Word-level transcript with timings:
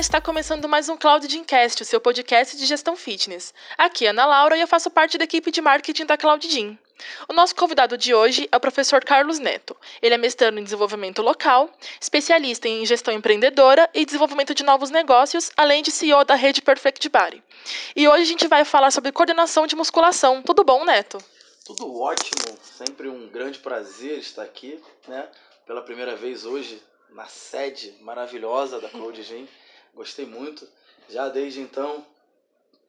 está 0.00 0.18
começando 0.18 0.66
mais 0.66 0.88
um 0.88 0.96
Cloud 0.96 1.30
Gyncast, 1.30 1.82
o 1.82 1.84
seu 1.84 2.00
podcast 2.00 2.56
de 2.56 2.64
gestão 2.64 2.96
fitness. 2.96 3.52
Aqui 3.76 4.06
é 4.06 4.08
Ana 4.08 4.24
Laura 4.24 4.56
e 4.56 4.60
eu 4.62 4.66
faço 4.66 4.90
parte 4.90 5.18
da 5.18 5.24
equipe 5.24 5.50
de 5.50 5.60
marketing 5.60 6.06
da 6.06 6.16
Cloud 6.16 6.48
Gym. 6.48 6.78
O 7.28 7.34
nosso 7.34 7.54
convidado 7.54 7.98
de 7.98 8.14
hoje 8.14 8.48
é 8.50 8.56
o 8.56 8.60
professor 8.60 9.04
Carlos 9.04 9.38
Neto. 9.38 9.76
Ele 10.00 10.14
é 10.14 10.16
mestrando 10.16 10.58
em 10.58 10.64
desenvolvimento 10.64 11.20
local, 11.20 11.70
especialista 12.00 12.66
em 12.66 12.86
gestão 12.86 13.12
empreendedora 13.12 13.90
e 13.92 14.06
desenvolvimento 14.06 14.54
de 14.54 14.62
novos 14.62 14.88
negócios, 14.88 15.52
além 15.54 15.82
de 15.82 15.90
CEO 15.90 16.24
da 16.24 16.34
rede 16.34 16.62
Perfect 16.62 17.06
Body. 17.10 17.42
E 17.94 18.08
hoje 18.08 18.22
a 18.22 18.26
gente 18.26 18.48
vai 18.48 18.64
falar 18.64 18.90
sobre 18.92 19.12
coordenação 19.12 19.66
de 19.66 19.76
musculação. 19.76 20.42
Tudo 20.42 20.64
bom, 20.64 20.82
Neto? 20.82 21.18
Tudo 21.66 22.00
ótimo, 22.00 22.56
sempre 22.62 23.06
um 23.06 23.28
grande 23.28 23.58
prazer 23.58 24.18
estar 24.18 24.44
aqui, 24.44 24.82
né? 25.06 25.28
Pela 25.66 25.82
primeira 25.82 26.16
vez 26.16 26.46
hoje 26.46 26.82
na 27.10 27.26
sede 27.26 27.94
maravilhosa 28.00 28.80
da 28.80 28.88
Cloud 28.88 29.22
Gym. 29.22 29.46
Gostei 29.94 30.26
muito. 30.26 30.68
Já 31.08 31.28
desde 31.28 31.60
então 31.60 32.04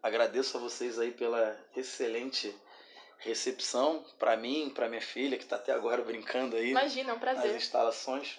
agradeço 0.01 0.57
a 0.57 0.59
vocês 0.59 0.99
aí 0.99 1.11
pela 1.11 1.57
excelente 1.75 2.53
recepção 3.19 4.03
para 4.17 4.35
mim, 4.35 4.71
para 4.73 4.89
minha 4.89 5.01
filha 5.01 5.37
que 5.37 5.43
está 5.43 5.55
até 5.55 5.71
agora 5.71 6.01
brincando 6.03 6.55
aí. 6.55 6.71
Imagina, 6.71 7.11
é 7.11 7.13
um 7.13 7.19
prazer. 7.19 7.53
Nas 7.53 7.63
instalações. 7.63 8.37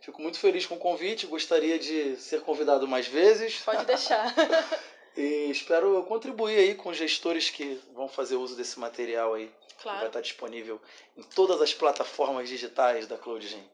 Fico 0.00 0.22
muito 0.22 0.38
feliz 0.38 0.64
com 0.64 0.76
o 0.76 0.78
convite, 0.78 1.26
gostaria 1.26 1.78
de 1.78 2.16
ser 2.16 2.40
convidado 2.40 2.88
mais 2.88 3.06
vezes. 3.06 3.58
Pode 3.58 3.84
deixar. 3.84 4.34
e 5.14 5.50
espero 5.50 6.02
contribuir 6.04 6.56
aí 6.56 6.74
com 6.74 6.92
gestores 6.94 7.50
que 7.50 7.78
vão 7.92 8.08
fazer 8.08 8.36
uso 8.36 8.56
desse 8.56 8.78
material 8.80 9.34
aí. 9.34 9.52
Claro. 9.82 9.98
Vai 9.98 10.06
estar 10.08 10.20
disponível 10.20 10.80
em 11.16 11.22
todas 11.22 11.60
as 11.60 11.74
plataformas 11.74 12.48
digitais 12.48 13.06
da 13.06 13.18
CloudGen. 13.18 13.68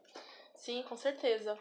Sim, 0.56 0.84
com 0.88 0.96
certeza. 0.96 1.56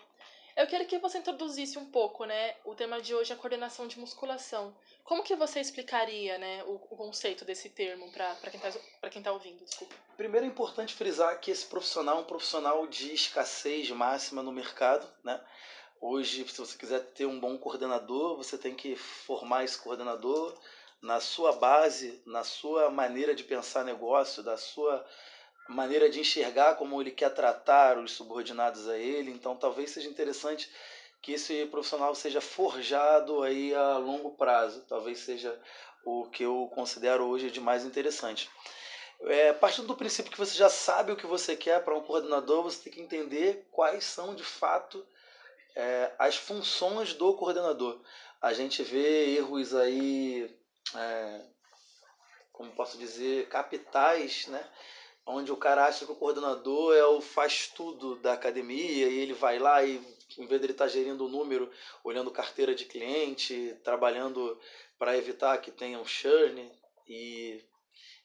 Eu 0.55 0.67
queria 0.67 0.85
que 0.85 0.97
você 0.99 1.17
introduzisse 1.17 1.77
um 1.77 1.85
pouco, 1.85 2.23
né? 2.23 2.55
O 2.63 2.73
tema 2.73 3.01
de 3.01 3.13
hoje 3.13 3.33
a 3.33 3.35
coordenação 3.35 3.87
de 3.87 3.99
musculação. 3.99 4.73
Como 5.03 5.21
que 5.21 5.35
você 5.35 5.59
explicaria, 5.59 6.37
né, 6.37 6.63
o, 6.63 6.75
o 6.75 6.95
conceito 6.95 7.43
desse 7.43 7.69
termo 7.69 8.09
para 8.11 8.35
quem 8.49 8.59
está 8.59 9.09
quem 9.09 9.21
tá 9.21 9.31
ouvindo? 9.33 9.65
Desculpa. 9.65 9.93
Primeiro 10.15 10.45
é 10.45 10.49
importante 10.49 10.93
frisar 10.93 11.41
que 11.41 11.51
esse 11.51 11.65
profissional 11.65 12.19
é 12.19 12.21
um 12.21 12.25
profissional 12.25 12.87
de 12.87 13.13
escassez 13.13 13.89
máxima 13.91 14.41
no 14.41 14.51
mercado, 14.51 15.05
né? 15.25 15.43
Hoje, 15.99 16.47
se 16.47 16.57
você 16.57 16.77
quiser 16.77 17.01
ter 17.13 17.25
um 17.25 17.39
bom 17.39 17.57
coordenador, 17.57 18.37
você 18.37 18.57
tem 18.57 18.73
que 18.73 18.95
formar 18.95 19.65
esse 19.65 19.77
coordenador 19.77 20.57
na 21.01 21.19
sua 21.19 21.51
base, 21.51 22.21
na 22.25 22.45
sua 22.45 22.89
maneira 22.89 23.35
de 23.35 23.43
pensar 23.43 23.83
negócio, 23.83 24.41
da 24.41 24.55
sua 24.55 25.05
maneira 25.67 26.09
de 26.09 26.19
enxergar 26.19 26.75
como 26.75 27.01
ele 27.01 27.11
quer 27.11 27.29
tratar 27.29 27.97
os 27.97 28.11
subordinados 28.11 28.87
a 28.87 28.97
ele. 28.97 29.31
Então, 29.31 29.55
talvez 29.55 29.91
seja 29.91 30.07
interessante 30.07 30.69
que 31.21 31.33
esse 31.33 31.65
profissional 31.67 32.13
seja 32.13 32.39
forjado 32.39 33.41
aí 33.41 33.73
a 33.73 33.97
longo 33.97 34.31
prazo. 34.31 34.83
Talvez 34.87 35.19
seja 35.19 35.59
o 36.05 36.25
que 36.25 36.43
eu 36.43 36.69
considero 36.73 37.25
hoje 37.25 37.49
de 37.49 37.59
mais 37.59 37.83
interessante. 37.83 38.47
É, 39.21 39.53
partindo 39.53 39.87
do 39.87 39.95
princípio 39.95 40.31
que 40.31 40.37
você 40.37 40.55
já 40.55 40.69
sabe 40.69 41.11
o 41.11 41.15
que 41.15 41.25
você 41.25 41.55
quer 41.55 41.83
para 41.83 41.95
um 41.95 42.01
coordenador, 42.01 42.63
você 42.63 42.83
tem 42.83 42.93
que 42.93 43.01
entender 43.01 43.65
quais 43.71 44.03
são 44.03 44.35
de 44.35 44.43
fato 44.43 45.05
é, 45.75 46.11
as 46.19 46.35
funções 46.35 47.13
do 47.13 47.33
coordenador. 47.33 47.99
A 48.41 48.53
gente 48.53 48.83
vê 48.83 49.35
erros 49.35 49.73
aí, 49.73 50.53
é, 50.95 51.41
como 52.51 52.75
posso 52.75 52.97
dizer, 52.97 53.47
capitais, 53.47 54.45
né? 54.47 54.69
Onde 55.25 55.51
o 55.51 55.57
cara 55.57 55.85
acha 55.85 56.05
que 56.05 56.11
o 56.11 56.15
coordenador 56.15 56.95
é 56.95 57.05
o 57.05 57.19
faz 57.19 57.67
tudo 57.67 58.15
da 58.17 58.33
academia 58.33 59.07
e 59.07 59.19
ele 59.19 59.33
vai 59.33 59.57
lá 59.57 59.83
e 59.83 59.95
em 60.37 60.45
vez 60.45 60.59
de 60.59 60.65
ele 60.67 60.73
estar 60.73 60.85
tá 60.85 60.89
gerindo 60.89 61.25
o 61.25 61.29
número, 61.29 61.71
olhando 62.03 62.31
carteira 62.31 62.75
de 62.75 62.85
cliente, 62.85 63.75
trabalhando 63.83 64.59
para 64.97 65.17
evitar 65.17 65.57
que 65.57 65.71
tenha 65.71 65.99
um 65.99 66.05
churn 66.05 66.71
e 67.07 67.63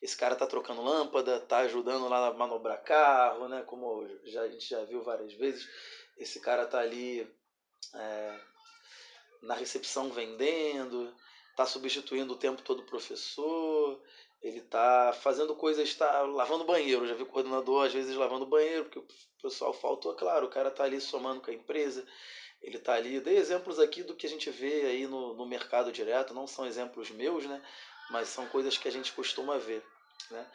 esse 0.03 0.17
cara 0.17 0.35
tá 0.35 0.47
trocando 0.47 0.83
lâmpada, 0.83 1.41
tá 1.41 1.59
ajudando 1.59 2.09
lá 2.09 2.29
a 2.29 2.33
manobrar 2.33 2.83
carro, 2.83 3.49
né? 3.49 3.63
Como 3.63 4.07
já, 4.25 4.43
a 4.43 4.49
gente 4.49 4.69
já 4.69 4.83
viu 4.85 5.03
várias 5.03 5.33
vezes, 5.35 5.67
esse 6.17 6.41
cara 6.41 6.67
tá 6.67 6.79
ali 6.81 7.31
é, 7.95 8.41
na 9.43 9.55
recepção 9.55 10.11
vendendo, 10.11 11.15
tá 11.55 11.67
substituindo 11.67 12.33
o 12.33 12.39
tempo 12.39 12.63
todo 12.63 12.81
o 12.81 12.87
professor, 12.87 14.03
ele 14.43 14.59
está 14.59 15.13
fazendo 15.13 15.55
coisas, 15.55 15.89
está 15.89 16.23
lavando 16.23 16.65
banheiro. 16.65 17.07
Já 17.07 17.15
vi 17.15 17.25
coordenador 17.25 17.87
às 17.87 17.93
vezes 17.93 18.17
lavando 18.17 18.47
banheiro, 18.47 18.85
porque 18.85 18.99
o 18.99 19.07
pessoal 19.43 19.73
faltou. 19.73 20.15
Claro, 20.15 20.47
o 20.47 20.51
cara 20.51 20.69
está 20.69 20.85
ali 20.85 21.01
somando 21.01 21.41
com 21.41 21.51
a 21.51 21.55
empresa, 21.55 22.07
ele 22.63 22.79
está 22.79 22.95
ali. 22.95 23.21
Dei 23.21 23.37
exemplos 23.37 23.79
aqui 23.79 24.03
do 24.03 24.15
que 24.15 24.27
a 24.27 24.31
gente 24.31 24.51
vê 24.51 24.87
aí 24.87 25.07
no, 25.07 25.35
no 25.35 25.47
mercado 25.47 25.93
direto, 25.93 26.35
não 26.35 26.47
são 26.47 26.67
exemplos 26.67 27.11
meus, 27.11 27.45
né? 27.45 27.63
mas 28.11 28.29
são 28.29 28.47
coisas 28.47 28.77
que 28.77 28.89
a 28.89 28.93
gente 28.93 29.13
costuma 29.13 29.57
ver. 29.57 29.83
Né? 30.31 30.47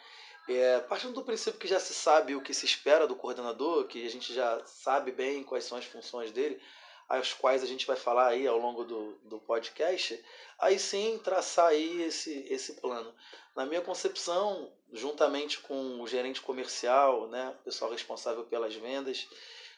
É, 0.47 0.79
partindo 0.81 1.13
do 1.13 1.23
princípio 1.23 1.59
que 1.59 1.67
já 1.67 1.79
se 1.79 1.93
sabe 1.93 2.35
o 2.35 2.41
que 2.41 2.53
se 2.53 2.65
espera 2.65 3.07
do 3.07 3.15
coordenador, 3.15 3.87
que 3.87 4.05
a 4.05 4.09
gente 4.09 4.33
já 4.33 4.63
sabe 4.65 5.11
bem 5.11 5.43
quais 5.43 5.63
são 5.63 5.77
as 5.77 5.85
funções 5.85 6.31
dele, 6.31 6.61
as 7.07 7.33
quais 7.33 7.63
a 7.63 7.65
gente 7.65 7.85
vai 7.85 7.95
falar 7.95 8.27
aí 8.27 8.47
ao 8.47 8.57
longo 8.57 8.83
do, 8.83 9.13
do 9.23 9.39
podcast, 9.39 10.23
aí 10.57 10.79
sim 10.79 11.19
traçar 11.23 11.67
aí 11.67 12.01
esse, 12.03 12.45
esse 12.49 12.73
plano. 12.81 13.13
Na 13.55 13.65
minha 13.65 13.81
concepção, 13.81 14.71
juntamente 14.91 15.59
com 15.59 16.01
o 16.01 16.07
gerente 16.07 16.41
comercial, 16.41 17.27
né, 17.27 17.55
o 17.59 17.63
pessoal 17.63 17.91
responsável 17.91 18.43
pelas 18.45 18.73
vendas, 18.75 19.27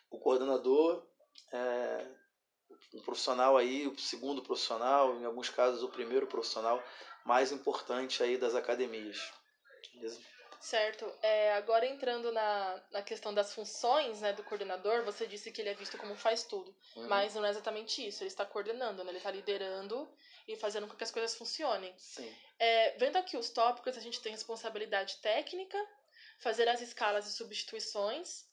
o 0.09 0.17
coordenador, 0.17 1.05
é, 1.51 2.07
um 2.93 3.01
profissional 3.01 3.57
aí, 3.57 3.87
o 3.87 3.97
segundo 3.97 4.41
profissional, 4.41 5.15
em 5.19 5.25
alguns 5.25 5.49
casos 5.49 5.83
o 5.83 5.89
primeiro 5.89 6.27
profissional 6.27 6.81
mais 7.25 7.51
importante 7.51 8.23
aí 8.23 8.37
das 8.37 8.55
academias. 8.55 9.19
Beleza? 9.93 10.36
Certo. 10.59 11.11
É, 11.21 11.53
agora 11.53 11.85
entrando 11.85 12.31
na, 12.31 12.81
na 12.91 13.01
questão 13.01 13.33
das 13.33 13.53
funções 13.53 14.21
né, 14.21 14.33
do 14.33 14.43
coordenador, 14.43 15.03
você 15.03 15.27
disse 15.27 15.51
que 15.51 15.61
ele 15.61 15.69
é 15.69 15.73
visto 15.73 15.97
como 15.97 16.15
faz 16.15 16.43
tudo. 16.43 16.73
Uhum. 16.95 17.07
Mas 17.07 17.35
não 17.35 17.45
é 17.45 17.49
exatamente 17.49 18.05
isso. 18.05 18.23
Ele 18.23 18.29
está 18.29 18.45
coordenando, 18.45 19.03
né? 19.03 19.11
ele 19.11 19.17
está 19.17 19.31
liderando 19.31 20.07
e 20.47 20.55
fazendo 20.55 20.87
com 20.87 20.95
que 20.95 21.03
as 21.03 21.11
coisas 21.11 21.35
funcionem. 21.35 21.93
Sim. 21.97 22.33
É, 22.59 22.97
vendo 22.97 23.17
aqui 23.17 23.37
os 23.37 23.49
tópicos, 23.49 23.97
a 23.97 24.01
gente 24.01 24.21
tem 24.21 24.31
responsabilidade 24.31 25.17
técnica, 25.17 25.77
fazer 26.39 26.67
as 26.67 26.81
escalas 26.81 27.27
e 27.27 27.33
substituições, 27.33 28.45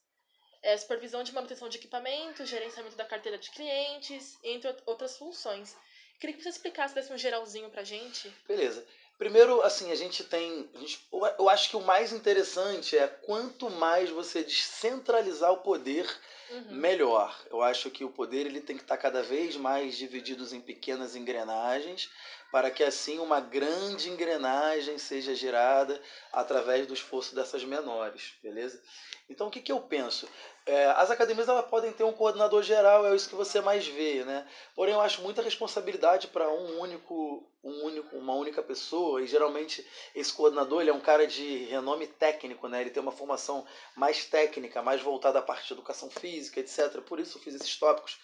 é, 0.63 0.77
supervisão 0.77 1.23
de 1.23 1.33
manutenção 1.33 1.69
de 1.69 1.79
equipamentos, 1.79 2.49
gerenciamento 2.49 2.97
da 2.97 3.05
carteira 3.05 3.39
de 3.39 3.51
clientes, 3.51 4.39
entre 4.43 4.75
outras 4.87 5.17
funções. 5.17 5.77
Queria 6.19 6.37
que 6.37 6.43
você 6.43 6.49
explicasse 6.49 6.95
desse 6.95 7.13
um 7.13 7.19
geralzinho 7.19 7.71
pra 7.71 7.85
gente. 7.85 8.29
Beleza. 8.49 8.87
Primeiro, 9.19 9.63
assim, 9.63 9.93
a 9.93 9.95
gente 9.95 10.25
tem. 10.25 10.69
A 10.75 10.79
gente, 10.79 11.07
eu 11.39 11.49
acho 11.49 11.71
que 11.71 11.77
o 11.77 11.83
mais 11.83 12.13
interessante 12.13 12.99
é 12.99 13.07
quanto 13.07 13.71
mais 13.71 14.11
você 14.11 14.43
descentralizar 14.43 15.53
o 15.53 15.59
poder, 15.59 16.05
uhum. 16.51 16.75
melhor. 16.75 17.37
Eu 17.51 17.63
acho 17.63 17.91
que 17.91 18.05
o 18.05 18.11
poder 18.11 18.47
ele 18.47 18.61
tem 18.61 18.77
que 18.77 18.83
estar 18.83 18.97
cada 18.97 19.23
vez 19.23 19.57
mais 19.57 19.97
dividido 19.97 20.45
em 20.55 20.61
pequenas 20.61 21.15
engrenagens, 21.15 22.11
para 22.51 22.71
que 22.71 22.83
assim 22.83 23.19
uma 23.19 23.41
grande 23.41 24.11
engrenagem 24.11 24.99
seja 24.99 25.35
gerada 25.35 26.01
através 26.33 26.87
do 26.87 26.95
esforço 26.95 27.35
dessas 27.35 27.65
menores, 27.65 28.35
beleza? 28.43 28.81
Então, 29.29 29.49
o 29.49 29.51
que, 29.51 29.61
que 29.61 29.73
eu 29.73 29.81
penso? 29.81 30.29
É, 30.67 30.87
as 30.93 31.11
academias 31.11 31.47
elas 31.47 31.67
podem 31.67 31.93
ter 31.93 32.05
um 32.05 32.13
coordenador 32.13 32.63
geral, 32.63 33.07
é 33.07 33.15
isso 33.15 33.29
que 33.29 33.35
você 33.35 33.61
mais 33.61 33.87
vê, 33.87 34.25
né? 34.25 34.49
Porém, 34.75 34.95
eu 34.95 35.01
acho 35.01 35.21
muita 35.21 35.43
responsabilidade 35.43 36.29
para 36.29 36.49
um 36.49 36.81
único, 36.81 37.47
um 37.63 37.85
único, 37.85 38.17
uma 38.17 38.35
única 38.35 38.63
pessoa 38.63 39.21
e 39.21 39.27
geralmente 39.27 39.87
esse 40.15 40.33
coordenador 40.33 40.81
ele 40.81 40.89
é 40.89 40.95
um 40.95 41.01
cara 41.01 41.27
de 41.27 41.65
renome 41.65 42.07
técnico, 42.07 42.67
né? 42.67 42.81
Ele 42.81 42.89
tem 42.91 43.03
uma 43.03 43.13
formação 43.13 43.67
mais 43.95 44.25
técnica, 44.25 44.83
mais 44.83 45.03
voltada 45.03 45.39
à 45.39 45.43
parte 45.43 45.67
de 45.67 45.75
educação 45.75 46.09
física, 46.09 46.61
etc. 46.61 47.03
Por 47.03 47.21
isso 47.21 47.37
eu 47.37 47.43
fiz 47.43 47.55
esses 47.55 47.77
tópicos. 47.77 48.19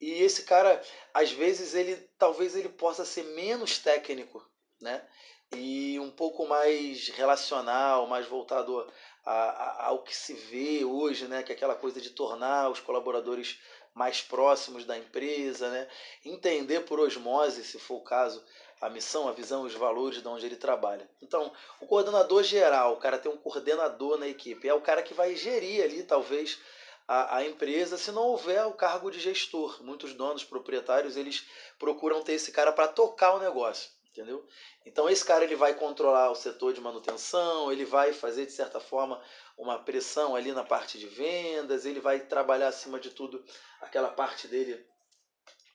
E 0.00 0.22
esse 0.22 0.44
cara, 0.44 0.80
às 1.12 1.32
vezes 1.32 1.74
ele, 1.74 1.96
talvez 2.16 2.54
ele 2.54 2.68
possa 2.68 3.04
ser 3.04 3.24
menos 3.24 3.78
técnico, 3.78 4.48
né? 4.80 5.04
E 5.52 5.98
um 5.98 6.10
pouco 6.10 6.46
mais 6.46 7.08
relacional, 7.08 8.06
mais 8.06 8.26
voltado 8.26 8.86
a, 9.24 9.32
a, 9.32 9.86
ao 9.86 10.02
que 10.02 10.16
se 10.16 10.34
vê 10.34 10.84
hoje, 10.84 11.26
né? 11.26 11.42
que 11.42 11.52
é 11.52 11.54
aquela 11.54 11.74
coisa 11.74 12.00
de 12.00 12.10
tornar 12.10 12.70
os 12.70 12.80
colaboradores 12.80 13.58
mais 13.94 14.20
próximos 14.20 14.84
da 14.84 14.96
empresa, 14.96 15.68
né? 15.70 15.88
entender 16.24 16.80
por 16.80 17.00
osmose, 17.00 17.64
se 17.64 17.78
for 17.78 17.96
o 17.96 18.04
caso, 18.04 18.42
a 18.80 18.88
missão, 18.88 19.28
a 19.28 19.32
visão, 19.32 19.62
os 19.62 19.74
valores 19.74 20.22
de 20.22 20.28
onde 20.28 20.46
ele 20.46 20.56
trabalha. 20.56 21.08
Então, 21.20 21.52
o 21.80 21.86
coordenador 21.86 22.42
geral, 22.42 22.94
o 22.94 22.98
cara 22.98 23.18
tem 23.18 23.30
um 23.30 23.36
coordenador 23.36 24.18
na 24.18 24.28
equipe, 24.28 24.68
é 24.68 24.74
o 24.74 24.80
cara 24.80 25.02
que 25.02 25.12
vai 25.12 25.36
gerir 25.36 25.84
ali, 25.84 26.02
talvez, 26.02 26.58
a, 27.06 27.36
a 27.36 27.44
empresa, 27.44 27.98
se 27.98 28.10
não 28.12 28.22
houver 28.22 28.64
o 28.64 28.72
cargo 28.72 29.10
de 29.10 29.18
gestor. 29.18 29.82
Muitos 29.82 30.14
donos, 30.14 30.44
proprietários, 30.44 31.16
eles 31.16 31.44
procuram 31.78 32.22
ter 32.22 32.34
esse 32.34 32.52
cara 32.52 32.72
para 32.72 32.88
tocar 32.88 33.34
o 33.34 33.40
negócio 33.40 33.90
entendeu? 34.10 34.46
Então 34.84 35.08
esse 35.08 35.24
cara 35.24 35.44
ele 35.44 35.56
vai 35.56 35.74
controlar 35.74 36.30
o 36.30 36.34
setor 36.34 36.72
de 36.72 36.80
manutenção, 36.80 37.72
ele 37.72 37.84
vai 37.84 38.12
fazer 38.12 38.46
de 38.46 38.52
certa 38.52 38.80
forma 38.80 39.22
uma 39.56 39.78
pressão 39.78 40.34
ali 40.34 40.52
na 40.52 40.64
parte 40.64 40.98
de 40.98 41.06
vendas, 41.06 41.84
ele 41.84 42.00
vai 42.00 42.20
trabalhar 42.20 42.68
acima 42.68 42.98
de 42.98 43.10
tudo 43.10 43.44
aquela 43.80 44.10
parte 44.10 44.48
dele 44.48 44.84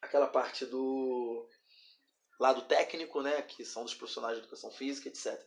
aquela 0.01 0.27
parte 0.27 0.65
do 0.65 1.47
lado 2.39 2.61
técnico, 2.63 3.21
né, 3.21 3.41
que 3.41 3.63
são 3.63 3.83
dos 3.83 3.93
profissionais 3.93 4.35
de 4.35 4.41
educação 4.41 4.69
física, 4.69 5.07
etc. 5.07 5.39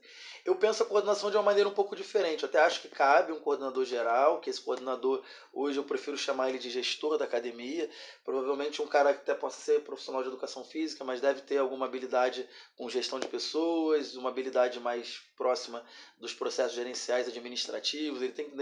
Eu 0.45 0.57
penso 0.57 0.83
a 0.83 0.87
coordenação 0.87 1.31
de 1.31 1.37
uma 1.37 1.43
maneira 1.43 1.69
um 1.69 1.75
pouco 1.75 1.95
diferente. 1.95 2.43
Eu 2.43 2.49
até 2.49 2.61
acho 2.61 2.81
que 2.81 2.89
cabe 2.89 3.33
um 3.33 3.41
coordenador 3.41 3.85
geral, 3.85 4.41
que 4.41 4.49
esse 4.49 4.61
coordenador, 4.61 5.23
hoje 5.53 5.79
eu 5.79 5.85
prefiro 5.85 6.17
chamar 6.17 6.49
ele 6.49 6.59
de 6.59 6.71
gestor 6.71 7.19
da 7.19 7.25
academia. 7.25 7.91
Provavelmente 8.25 8.81
um 8.81 8.87
cara 8.87 9.13
que 9.13 9.21
até 9.21 9.35
possa 9.35 9.61
ser 9.61 9.81
profissional 9.81 10.23
de 10.23 10.29
educação 10.29 10.65
física, 10.65 11.05
mas 11.05 11.21
deve 11.21 11.43
ter 11.43 11.59
alguma 11.59 11.87
habilidade 11.87 12.49
com 12.77 12.89
gestão 12.89 13.21
de 13.21 13.29
pessoas, 13.29 14.15
uma 14.15 14.31
habilidade 14.31 14.81
mais 14.81 15.21
próxima 15.37 15.85
dos 16.19 16.33
processos 16.33 16.73
gerenciais 16.73 17.29
administrativos. 17.29 18.23
Ele 18.23 18.33
tem 18.33 18.49
que 18.49 18.57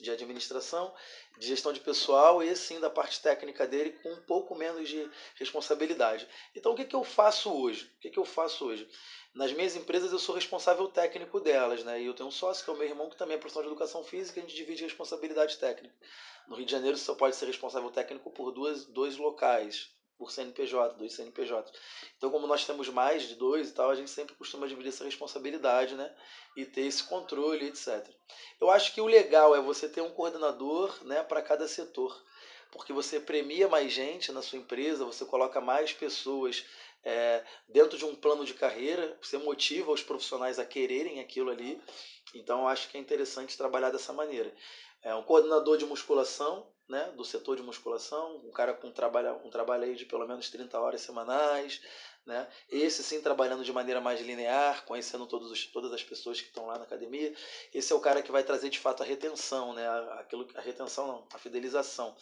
de 0.00 0.10
administração, 0.10 0.92
de 1.38 1.46
gestão 1.46 1.72
de 1.72 1.80
pessoal 1.80 2.42
e 2.42 2.54
sim 2.54 2.78
da 2.78 2.90
parte 2.90 3.20
técnica 3.20 3.66
dele 3.66 3.98
com 4.02 4.12
um 4.12 4.20
pouco 4.22 4.54
menos 4.54 4.88
de 4.88 5.08
responsabilidade. 5.36 6.28
Então 6.54 6.72
o 6.72 6.76
que, 6.76 6.84
que 6.84 6.94
eu 6.94 7.04
faço 7.04 7.52
hoje? 7.52 7.69
O 7.70 8.00
que, 8.00 8.10
que 8.10 8.18
eu 8.18 8.24
faço 8.24 8.66
hoje? 8.66 8.88
Nas 9.34 9.52
minhas 9.52 9.76
empresas 9.76 10.12
eu 10.12 10.18
sou 10.18 10.34
responsável 10.34 10.88
técnico 10.88 11.38
delas, 11.38 11.84
né? 11.84 12.00
E 12.02 12.06
eu 12.06 12.14
tenho 12.14 12.28
um 12.28 12.32
sócio 12.32 12.64
que 12.64 12.70
é 12.70 12.74
o 12.74 12.76
meu 12.76 12.88
irmão 12.88 13.08
que 13.08 13.16
também 13.16 13.36
é 13.36 13.38
profissional 13.38 13.68
de 13.68 13.74
educação 13.74 14.02
física, 14.02 14.40
a 14.40 14.42
gente 14.42 14.56
divide 14.56 14.82
responsabilidade 14.82 15.56
técnica. 15.58 15.94
No 16.48 16.56
Rio 16.56 16.66
de 16.66 16.72
Janeiro 16.72 16.96
você 16.96 17.04
só 17.04 17.14
pode 17.14 17.36
ser 17.36 17.46
responsável 17.46 17.90
técnico 17.90 18.30
por 18.30 18.50
duas, 18.50 18.86
dois 18.86 19.16
locais, 19.16 19.90
por 20.20 20.30
CNPJ, 20.30 20.96
dois 20.98 21.14
CNPJ. 21.14 21.72
Então, 22.18 22.30
como 22.30 22.46
nós 22.46 22.66
temos 22.66 22.90
mais 22.90 23.22
de 23.22 23.36
dois 23.36 23.70
e 23.70 23.72
tal, 23.72 23.88
a 23.88 23.94
gente 23.94 24.10
sempre 24.10 24.34
costuma 24.34 24.66
dividir 24.66 24.90
essa 24.90 25.02
responsabilidade, 25.02 25.94
né? 25.94 26.14
E 26.54 26.66
ter 26.66 26.82
esse 26.82 27.02
controle, 27.04 27.68
etc. 27.68 28.06
Eu 28.60 28.68
acho 28.68 28.92
que 28.92 29.00
o 29.00 29.06
legal 29.06 29.56
é 29.56 29.60
você 29.60 29.88
ter 29.88 30.02
um 30.02 30.10
coordenador, 30.10 30.94
né, 31.04 31.22
para 31.22 31.40
cada 31.40 31.66
setor, 31.66 32.22
porque 32.70 32.92
você 32.92 33.18
premia 33.18 33.66
mais 33.66 33.92
gente 33.92 34.30
na 34.30 34.42
sua 34.42 34.58
empresa, 34.58 35.06
você 35.06 35.24
coloca 35.24 35.58
mais 35.58 35.94
pessoas 35.94 36.64
é, 37.04 37.44
dentro 37.68 37.96
de 37.96 38.04
um 38.04 38.14
plano 38.14 38.44
de 38.44 38.54
carreira, 38.54 39.16
você 39.22 39.38
motiva 39.38 39.90
os 39.90 40.02
profissionais 40.02 40.58
a 40.58 40.64
quererem 40.64 41.20
aquilo 41.20 41.50
ali. 41.50 41.80
Então, 42.34 42.60
eu 42.60 42.68
acho 42.68 42.88
que 42.88 42.96
é 42.96 43.00
interessante 43.00 43.56
trabalhar 43.56 43.90
dessa 43.90 44.12
maneira. 44.12 44.54
É 45.02 45.14
um 45.14 45.22
coordenador 45.22 45.78
de 45.78 45.86
musculação, 45.86 46.66
né, 46.88 47.10
do 47.16 47.24
setor 47.24 47.56
de 47.56 47.62
musculação, 47.62 48.36
um 48.44 48.50
cara 48.50 48.74
com 48.74 48.90
trabalho, 48.90 49.40
um 49.44 49.50
trabalho 49.50 49.84
aí 49.84 49.94
de 49.94 50.04
pelo 50.04 50.26
menos 50.26 50.50
30 50.50 50.78
horas 50.78 51.00
semanais, 51.00 51.80
né? 52.26 52.46
Esse 52.68 53.02
sim 53.02 53.20
trabalhando 53.20 53.64
de 53.64 53.72
maneira 53.72 54.00
mais 54.00 54.20
linear, 54.20 54.84
conhecendo 54.84 55.26
todos 55.26 55.50
os, 55.50 55.66
todas 55.66 55.92
as 55.92 56.02
pessoas 56.02 56.40
que 56.40 56.48
estão 56.48 56.66
lá 56.66 56.76
na 56.76 56.84
academia. 56.84 57.32
Esse 57.72 57.92
é 57.92 57.96
o 57.96 58.00
cara 58.00 58.22
que 58.22 58.32
vai 58.32 58.42
trazer 58.42 58.68
de 58.68 58.78
fato 58.78 59.02
a 59.02 59.06
retenção, 59.06 59.72
né? 59.72 59.88
Aquilo, 60.18 60.46
a 60.54 60.60
retenção 60.60 61.06
não, 61.06 61.28
a 61.32 61.38
fidelização. 61.38 62.14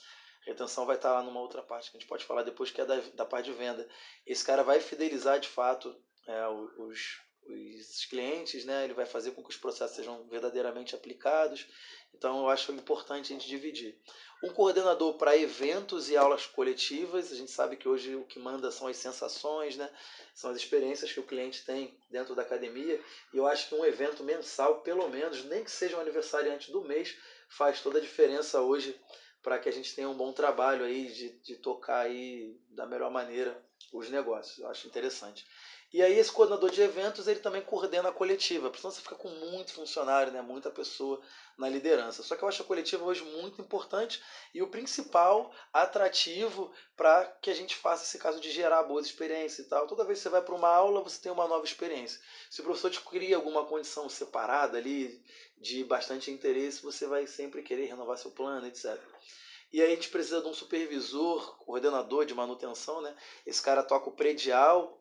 Retenção 0.46 0.86
vai 0.86 0.96
estar 0.96 1.12
lá 1.12 1.22
numa 1.22 1.40
outra 1.40 1.62
parte 1.62 1.90
que 1.90 1.96
a 1.96 2.00
gente 2.00 2.08
pode 2.08 2.24
falar 2.24 2.42
depois, 2.42 2.70
que 2.70 2.80
é 2.80 2.84
da, 2.84 3.00
da 3.14 3.24
parte 3.24 3.46
de 3.46 3.52
venda. 3.52 3.88
Esse 4.26 4.44
cara 4.44 4.62
vai 4.62 4.80
fidelizar 4.80 5.38
de 5.38 5.48
fato 5.48 5.94
é, 6.26 6.48
os, 6.48 7.18
os 7.48 8.04
clientes, 8.06 8.64
né? 8.64 8.84
ele 8.84 8.94
vai 8.94 9.06
fazer 9.06 9.30
com 9.32 9.42
que 9.42 9.50
os 9.50 9.56
processos 9.56 9.96
sejam 9.96 10.26
verdadeiramente 10.28 10.94
aplicados. 10.94 11.66
Então 12.14 12.40
eu 12.40 12.48
acho 12.48 12.72
importante 12.72 13.32
a 13.32 13.36
gente 13.36 13.48
dividir. 13.48 13.98
Um 14.42 14.50
coordenador 14.50 15.14
para 15.14 15.36
eventos 15.36 16.08
e 16.08 16.16
aulas 16.16 16.46
coletivas, 16.46 17.32
a 17.32 17.34
gente 17.34 17.50
sabe 17.50 17.76
que 17.76 17.88
hoje 17.88 18.14
o 18.14 18.24
que 18.24 18.38
manda 18.38 18.70
são 18.70 18.86
as 18.86 18.96
sensações, 18.96 19.76
né? 19.76 19.90
são 20.34 20.50
as 20.50 20.56
experiências 20.56 21.12
que 21.12 21.20
o 21.20 21.26
cliente 21.26 21.64
tem 21.64 21.98
dentro 22.10 22.34
da 22.34 22.42
academia. 22.42 23.02
E 23.32 23.36
eu 23.36 23.46
acho 23.46 23.68
que 23.68 23.74
um 23.74 23.84
evento 23.84 24.22
mensal, 24.22 24.82
pelo 24.82 25.08
menos, 25.08 25.44
nem 25.44 25.64
que 25.64 25.70
seja 25.70 25.96
um 25.96 26.00
aniversariante 26.00 26.70
do 26.70 26.84
mês, 26.84 27.16
faz 27.48 27.80
toda 27.80 27.98
a 27.98 28.02
diferença 28.02 28.60
hoje 28.60 28.98
para 29.42 29.58
que 29.58 29.68
a 29.68 29.72
gente 29.72 29.94
tenha 29.94 30.08
um 30.08 30.16
bom 30.16 30.32
trabalho 30.32 30.84
aí 30.84 31.12
de, 31.12 31.30
de 31.42 31.56
tocar 31.56 32.00
aí 32.00 32.56
da 32.68 32.86
melhor 32.86 33.10
maneira 33.10 33.60
os 33.92 34.08
negócios. 34.08 34.58
Eu 34.58 34.68
acho 34.68 34.86
interessante. 34.86 35.44
E 35.90 36.02
aí 36.02 36.18
esse 36.18 36.30
coordenador 36.30 36.70
de 36.70 36.82
eventos, 36.82 37.26
ele 37.26 37.40
também 37.40 37.62
coordena 37.62 38.10
a 38.10 38.12
coletiva, 38.12 38.68
porque 38.68 38.82
senão 38.82 38.92
você 38.92 39.00
fica 39.00 39.14
com 39.14 39.30
muito 39.30 39.72
funcionário, 39.72 40.30
né, 40.30 40.42
muita 40.42 40.70
pessoa 40.70 41.18
na 41.56 41.66
liderança. 41.66 42.22
Só 42.22 42.36
que 42.36 42.42
eu 42.42 42.48
acho 42.48 42.60
a 42.62 42.66
coletiva 42.66 43.04
hoje 43.04 43.24
muito 43.24 43.62
importante 43.62 44.22
e 44.52 44.60
o 44.60 44.68
principal 44.68 45.50
atrativo 45.72 46.70
para 46.94 47.24
que 47.40 47.50
a 47.50 47.54
gente 47.54 47.74
faça 47.74 48.04
esse 48.04 48.18
caso 48.18 48.38
de 48.38 48.50
gerar 48.50 48.82
boas 48.82 49.06
experiências 49.06 49.66
e 49.66 49.70
tal. 49.70 49.86
Toda 49.86 50.04
vez 50.04 50.18
que 50.18 50.24
você 50.24 50.28
vai 50.28 50.42
para 50.42 50.54
uma 50.54 50.68
aula, 50.68 51.02
você 51.02 51.22
tem 51.22 51.32
uma 51.32 51.48
nova 51.48 51.64
experiência. 51.64 52.20
Se 52.50 52.60
o 52.60 52.64
professor 52.64 52.90
te 52.90 53.00
cria 53.00 53.36
alguma 53.36 53.64
condição 53.64 54.10
separada 54.10 54.76
ali, 54.76 55.24
de 55.56 55.82
bastante 55.84 56.30
interesse, 56.30 56.82
você 56.82 57.06
vai 57.06 57.26
sempre 57.26 57.62
querer 57.62 57.86
renovar 57.86 58.18
seu 58.18 58.30
plano, 58.30 58.66
etc. 58.66 59.00
E 59.72 59.82
aí 59.82 59.92
a 59.92 59.94
gente 59.94 60.08
precisa 60.08 60.40
de 60.40 60.48
um 60.48 60.54
supervisor, 60.54 61.58
coordenador 61.58 62.24
de 62.24 62.34
manutenção, 62.34 63.00
né? 63.02 63.14
Esse 63.44 63.60
cara 63.60 63.82
toca 63.82 64.08
o 64.08 64.12
predial, 64.12 64.97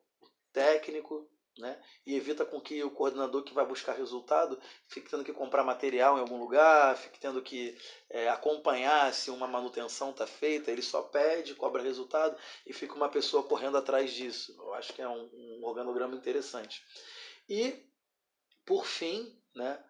técnico, 0.58 1.30
né? 1.60 1.80
E 2.04 2.16
evita 2.16 2.44
com 2.44 2.60
que 2.60 2.84
o 2.84 2.90
coordenador 2.90 3.44
que 3.44 3.54
vai 3.54 3.64
buscar 3.64 3.94
resultado 3.94 4.60
fique 4.88 5.08
tendo 5.08 5.24
que 5.24 5.32
comprar 5.32 5.64
material 5.64 6.18
em 6.18 6.22
algum 6.22 6.40
lugar, 6.40 6.98
fique 6.98 7.20
tendo 7.20 7.44
que 7.44 7.78
é, 8.10 8.28
acompanhar 8.30 9.14
se 9.14 9.30
uma 9.30 9.48
manutenção 9.48 10.10
está 10.10 10.26
feita. 10.26 10.72
Ele 10.72 10.82
só 10.82 11.04
pede, 11.04 11.54
cobra 11.54 11.84
resultado 11.84 12.36
e 12.66 12.74
fica 12.74 12.96
uma 12.96 13.10
pessoa 13.10 13.44
correndo 13.44 13.78
atrás 13.78 14.12
disso. 14.12 14.56
Eu 14.58 14.74
acho 14.74 14.92
que 14.94 15.02
é 15.02 15.08
um, 15.08 15.30
um 15.34 15.62
organograma 15.64 16.16
interessante. 16.16 16.84
E, 17.48 17.86
por 18.66 18.84
fim, 18.84 19.40
né? 19.56 19.84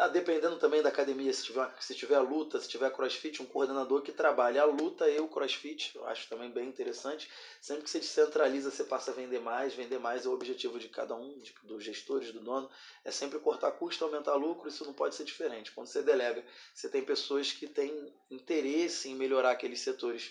Ah, 0.00 0.06
dependendo 0.06 0.56
também 0.56 0.80
da 0.80 0.90
academia, 0.90 1.32
se 1.32 1.42
tiver, 1.42 1.68
se 1.80 1.92
tiver 1.92 2.20
luta, 2.20 2.60
se 2.60 2.68
tiver 2.68 2.88
crossfit, 2.92 3.42
um 3.42 3.46
coordenador 3.46 4.00
que 4.00 4.12
trabalhe 4.12 4.56
a 4.56 4.64
luta 4.64 5.10
e 5.10 5.18
o 5.18 5.26
crossfit, 5.26 5.90
eu 5.92 6.06
acho 6.06 6.28
também 6.28 6.48
bem 6.48 6.68
interessante. 6.68 7.28
Sempre 7.60 7.82
que 7.82 7.90
você 7.90 7.98
descentraliza, 7.98 8.70
você 8.70 8.84
passa 8.84 9.10
a 9.10 9.14
vender 9.14 9.40
mais. 9.40 9.74
Vender 9.74 9.98
mais 9.98 10.24
é 10.24 10.28
o 10.28 10.32
objetivo 10.32 10.78
de 10.78 10.88
cada 10.88 11.16
um, 11.16 11.40
de, 11.40 11.52
dos 11.64 11.82
gestores, 11.82 12.30
do 12.30 12.38
dono. 12.38 12.68
É 13.04 13.10
sempre 13.10 13.40
cortar 13.40 13.72
custo, 13.72 14.04
aumentar 14.04 14.36
lucro, 14.36 14.68
isso 14.68 14.84
não 14.84 14.94
pode 14.94 15.16
ser 15.16 15.24
diferente. 15.24 15.72
Quando 15.72 15.88
você 15.88 16.00
delega, 16.00 16.44
você 16.72 16.88
tem 16.88 17.02
pessoas 17.02 17.50
que 17.50 17.66
têm 17.66 18.08
interesse 18.30 19.08
em 19.08 19.16
melhorar 19.16 19.50
aqueles 19.50 19.80
setores. 19.80 20.30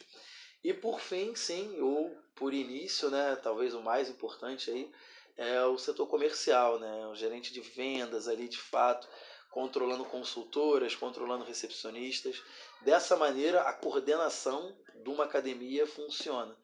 E 0.64 0.74
por 0.74 1.02
fim, 1.02 1.36
sim, 1.36 1.82
ou 1.82 2.16
por 2.36 2.54
início, 2.54 3.10
né, 3.10 3.36
talvez 3.36 3.74
o 3.74 3.82
mais 3.82 4.10
importante 4.10 4.72
aí, 4.72 4.90
é 5.36 5.64
o 5.64 5.78
setor 5.78 6.08
comercial, 6.08 6.80
né, 6.80 7.06
o 7.08 7.16
gerente 7.16 7.54
de 7.54 7.62
vendas 7.62 8.28
ali 8.28 8.48
de 8.48 8.58
fato 8.58 9.08
controlando 9.58 10.06
consultoras, 10.06 10.96
controlando 10.96 11.44
recepcionistas. 11.44 12.44
Dessa 12.82 13.18
maneira, 13.18 13.64
a 13.64 13.74
coordenação 13.74 14.78
de 15.04 15.10
uma 15.10 15.24
academia 15.24 15.88
funciona. 15.88 16.56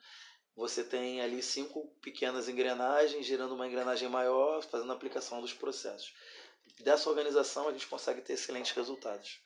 Você 0.55 0.83
tem 0.83 1.19
ali 1.19 1.41
cinco 1.41 1.87
pequenas 2.03 2.47
engrenagens 2.47 3.25
girando 3.25 3.55
uma 3.55 3.65
engrenagem 3.65 4.07
maior, 4.07 4.61
fazendo 4.61 4.91
a 4.91 4.95
aplicação 4.95 5.41
dos 5.41 5.51
processos. 5.51 6.13
Dessa 6.81 7.09
organização, 7.09 7.67
a 7.67 7.71
gente 7.71 7.87
consegue 7.87 8.21
ter 8.21 8.33
excelentes 8.33 8.73
resultados. 8.73 9.41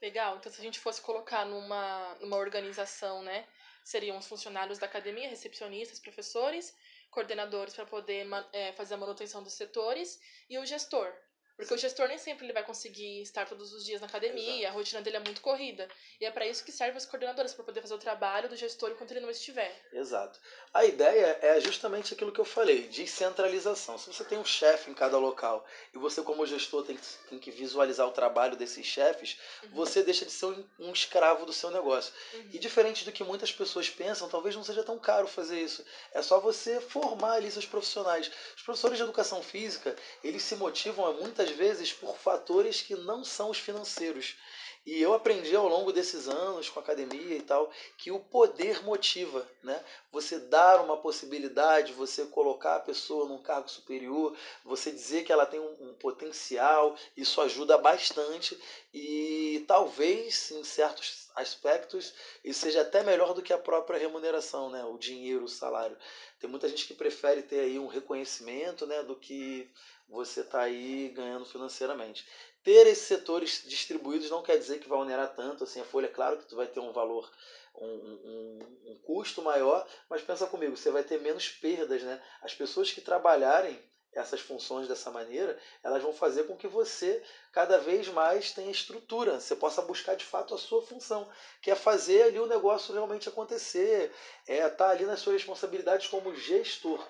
Legal. 0.00 0.38
Então, 0.38 0.50
se 0.50 0.60
a 0.60 0.64
gente 0.64 0.80
fosse 0.80 1.00
colocar 1.00 1.46
numa, 1.46 2.16
numa 2.20 2.36
organização, 2.36 3.22
né, 3.22 3.46
seriam 3.84 4.18
os 4.18 4.26
funcionários 4.26 4.80
da 4.80 4.86
academia, 4.86 5.28
recepcionistas, 5.28 6.00
professores, 6.00 6.74
coordenadores 7.12 7.74
para 7.74 7.86
poder 7.86 8.26
é, 8.52 8.72
fazer 8.72 8.94
a 8.94 8.96
manutenção 8.96 9.40
dos 9.40 9.52
setores 9.52 10.20
e 10.50 10.58
o 10.58 10.66
gestor, 10.66 11.14
porque 11.62 11.74
o 11.74 11.78
gestor 11.78 12.08
nem 12.08 12.18
sempre 12.18 12.44
ele 12.44 12.52
vai 12.52 12.64
conseguir 12.64 13.22
estar 13.22 13.46
todos 13.46 13.72
os 13.72 13.84
dias 13.84 14.00
na 14.00 14.06
academia, 14.06 14.60
Exato. 14.60 14.66
a 14.66 14.70
rotina 14.70 15.02
dele 15.02 15.16
é 15.16 15.20
muito 15.20 15.40
corrida. 15.40 15.88
E 16.20 16.24
é 16.24 16.30
para 16.30 16.46
isso 16.46 16.64
que 16.64 16.72
servem 16.72 16.98
os 16.98 17.06
coordenadores, 17.06 17.54
para 17.54 17.64
poder 17.64 17.80
fazer 17.80 17.94
o 17.94 17.98
trabalho 17.98 18.48
do 18.48 18.56
gestor 18.56 18.90
enquanto 18.90 19.12
ele 19.12 19.20
não 19.20 19.30
estiver. 19.30 19.72
Exato. 19.92 20.38
A 20.74 20.84
ideia 20.84 21.38
é 21.40 21.60
justamente 21.60 22.14
aquilo 22.14 22.32
que 22.32 22.40
eu 22.40 22.44
falei, 22.44 22.88
descentralização. 22.88 23.96
Se 23.98 24.12
você 24.12 24.24
tem 24.24 24.38
um 24.38 24.44
chefe 24.44 24.90
em 24.90 24.94
cada 24.94 25.18
local 25.18 25.64
e 25.94 25.98
você, 25.98 26.22
como 26.22 26.46
gestor, 26.46 26.84
tem 26.84 26.96
que, 26.96 27.02
tem 27.28 27.38
que 27.38 27.50
visualizar 27.50 28.06
o 28.06 28.12
trabalho 28.12 28.56
desses 28.56 28.84
chefes, 28.84 29.38
uhum. 29.62 29.70
você 29.72 30.02
deixa 30.02 30.24
de 30.24 30.32
ser 30.32 30.46
um, 30.46 30.64
um 30.78 30.92
escravo 30.92 31.46
do 31.46 31.52
seu 31.52 31.70
negócio. 31.70 32.12
Uhum. 32.34 32.50
E 32.52 32.58
diferente 32.58 33.04
do 33.04 33.12
que 33.12 33.22
muitas 33.22 33.52
pessoas 33.52 33.88
pensam, 33.88 34.28
talvez 34.28 34.56
não 34.56 34.64
seja 34.64 34.82
tão 34.82 34.98
caro 34.98 35.28
fazer 35.28 35.60
isso. 35.60 35.84
É 36.12 36.22
só 36.22 36.40
você 36.40 36.80
formar 36.80 37.34
ali 37.34 37.50
seus 37.50 37.66
profissionais. 37.66 38.30
Os 38.56 38.62
professores 38.62 38.96
de 38.96 39.04
educação 39.04 39.42
física, 39.42 39.94
eles 40.24 40.42
se 40.42 40.56
motivam 40.56 41.06
a 41.06 41.12
muitas 41.12 41.50
vezes 41.52 41.92
por 41.92 42.16
fatores 42.16 42.82
que 42.82 42.94
não 42.94 43.24
são 43.24 43.50
os 43.50 43.58
financeiros. 43.58 44.36
E 44.84 45.00
eu 45.00 45.14
aprendi 45.14 45.54
ao 45.54 45.68
longo 45.68 45.92
desses 45.92 46.28
anos 46.28 46.68
com 46.68 46.80
academia 46.80 47.36
e 47.36 47.42
tal 47.42 47.70
que 47.96 48.10
o 48.10 48.18
poder 48.18 48.82
motiva, 48.82 49.48
né? 49.62 49.80
Você 50.10 50.40
dar 50.40 50.80
uma 50.80 50.96
possibilidade, 50.96 51.92
você 51.92 52.26
colocar 52.26 52.76
a 52.76 52.80
pessoa 52.80 53.28
num 53.28 53.38
cargo 53.38 53.68
superior, 53.68 54.36
você 54.64 54.90
dizer 54.90 55.22
que 55.22 55.30
ela 55.30 55.46
tem 55.46 55.60
um, 55.60 55.90
um 55.90 55.94
potencial, 55.94 56.96
isso 57.16 57.40
ajuda 57.40 57.78
bastante 57.78 58.60
e 58.92 59.64
talvez 59.68 60.50
em 60.50 60.64
certos 60.64 61.30
aspectos 61.36 62.12
isso 62.44 62.60
seja 62.60 62.82
até 62.82 63.04
melhor 63.04 63.34
do 63.34 63.42
que 63.42 63.52
a 63.52 63.58
própria 63.58 64.00
remuneração, 64.00 64.68
né? 64.68 64.84
O 64.84 64.98
dinheiro, 64.98 65.44
o 65.44 65.48
salário. 65.48 65.96
Tem 66.40 66.50
muita 66.50 66.68
gente 66.68 66.88
que 66.88 66.94
prefere 66.94 67.42
ter 67.42 67.60
aí 67.60 67.78
um 67.78 67.86
reconhecimento, 67.86 68.84
né, 68.84 69.04
do 69.04 69.14
que 69.14 69.70
você 70.12 70.42
está 70.42 70.60
aí 70.60 71.08
ganhando 71.08 71.46
financeiramente. 71.46 72.26
ter 72.62 72.86
esses 72.86 73.06
setores 73.06 73.64
distribuídos 73.66 74.30
não 74.30 74.42
quer 74.42 74.58
dizer 74.58 74.78
que 74.78 74.88
vai 74.88 74.98
onerar 74.98 75.34
tanto 75.34 75.64
assim 75.64 75.80
a 75.80 75.84
folha. 75.84 76.06
Claro 76.06 76.36
que 76.36 76.44
tu 76.44 76.54
vai 76.54 76.66
ter 76.66 76.78
um 76.78 76.92
valor, 76.92 77.28
um, 77.74 77.86
um, 77.86 78.58
um 78.92 78.98
custo 78.98 79.42
maior, 79.42 79.84
mas 80.08 80.22
pensa 80.22 80.46
comigo, 80.46 80.76
você 80.76 80.90
vai 80.90 81.02
ter 81.02 81.20
menos 81.20 81.48
perdas, 81.48 82.02
né? 82.02 82.22
As 82.42 82.54
pessoas 82.54 82.92
que 82.92 83.00
trabalharem 83.00 83.82
essas 84.14 84.40
funções 84.40 84.86
dessa 84.86 85.10
maneira, 85.10 85.58
elas 85.82 86.02
vão 86.02 86.12
fazer 86.12 86.44
com 86.44 86.56
que 86.56 86.68
você 86.68 87.22
cada 87.50 87.78
vez 87.78 88.08
mais 88.08 88.52
tenha 88.52 88.70
estrutura, 88.70 89.40
você 89.40 89.56
possa 89.56 89.80
buscar 89.80 90.14
de 90.14 90.24
fato 90.24 90.54
a 90.54 90.58
sua 90.58 90.82
função, 90.82 91.26
que 91.62 91.70
é 91.70 91.74
fazer 91.74 92.24
ali 92.24 92.38
o 92.38 92.46
negócio 92.46 92.92
realmente 92.92 93.28
acontecer, 93.28 94.12
é 94.46 94.58
estar 94.58 94.70
tá 94.70 94.88
ali 94.90 95.06
nas 95.06 95.20
suas 95.20 95.36
responsabilidades 95.36 96.08
como 96.08 96.36
gestor, 96.36 97.02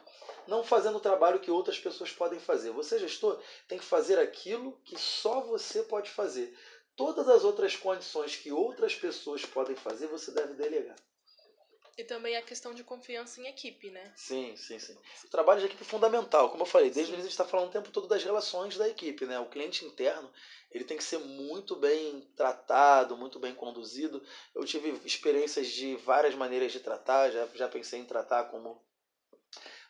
não 0.46 0.64
fazendo 0.64 0.96
o 0.96 1.00
trabalho 1.00 1.40
que 1.40 1.50
outras 1.50 1.78
pessoas 1.78 2.12
podem 2.12 2.38
fazer. 2.38 2.70
Você 2.70 2.99
gestor 2.99 3.40
tem 3.68 3.78
que 3.78 3.84
fazer 3.84 4.18
aquilo 4.18 4.80
que 4.84 4.99
só 4.99 5.40
você 5.40 5.82
pode 5.82 6.11
fazer. 6.11 6.56
Todas 6.96 7.28
as 7.28 7.44
outras 7.44 7.75
condições 7.76 8.37
que 8.37 8.52
outras 8.52 8.94
pessoas 8.94 9.44
podem 9.44 9.75
fazer, 9.75 10.06
você 10.06 10.30
deve 10.30 10.54
delegar. 10.54 10.96
E 11.96 12.04
também 12.04 12.37
a 12.37 12.42
questão 12.42 12.72
de 12.72 12.82
confiança 12.82 13.40
em 13.40 13.46
equipe, 13.46 13.90
né? 13.90 14.12
Sim, 14.16 14.56
sim, 14.56 14.78
sim. 14.78 14.96
O 15.25 15.28
trabalho 15.28 15.61
de 15.61 15.66
equipe 15.66 15.82
é 15.82 15.87
fundamental. 15.87 16.49
Como 16.50 16.62
eu 16.62 16.66
falei, 16.66 16.90
desde 16.90 17.12
o 17.12 17.14
início 17.14 17.26
a 17.26 17.28
gente 17.28 17.32
está 17.32 17.44
falando 17.44 17.68
o 17.68 17.72
tempo 17.72 17.90
todo 17.90 18.08
das 18.08 18.25
relações 18.25 18.78
da 18.78 18.88
equipe, 18.88 19.26
né? 19.26 19.38
O 19.38 19.49
cliente 19.49 19.84
interno, 19.84 20.32
ele 20.70 20.84
tem 20.84 20.96
que 20.96 21.04
ser 21.04 21.18
muito 21.18 21.76
bem 21.76 22.22
tratado, 22.34 23.16
muito 23.16 23.38
bem 23.38 23.54
conduzido. 23.54 24.25
Eu 24.54 24.64
tive 24.64 24.99
experiências 25.04 25.66
de 25.68 25.94
várias 25.96 26.34
maneiras 26.34 26.72
de 26.72 26.80
tratar, 26.80 27.30
já, 27.30 27.46
já 27.54 27.68
pensei 27.68 28.00
em 28.00 28.06
tratar 28.06 28.44
como 28.44 28.82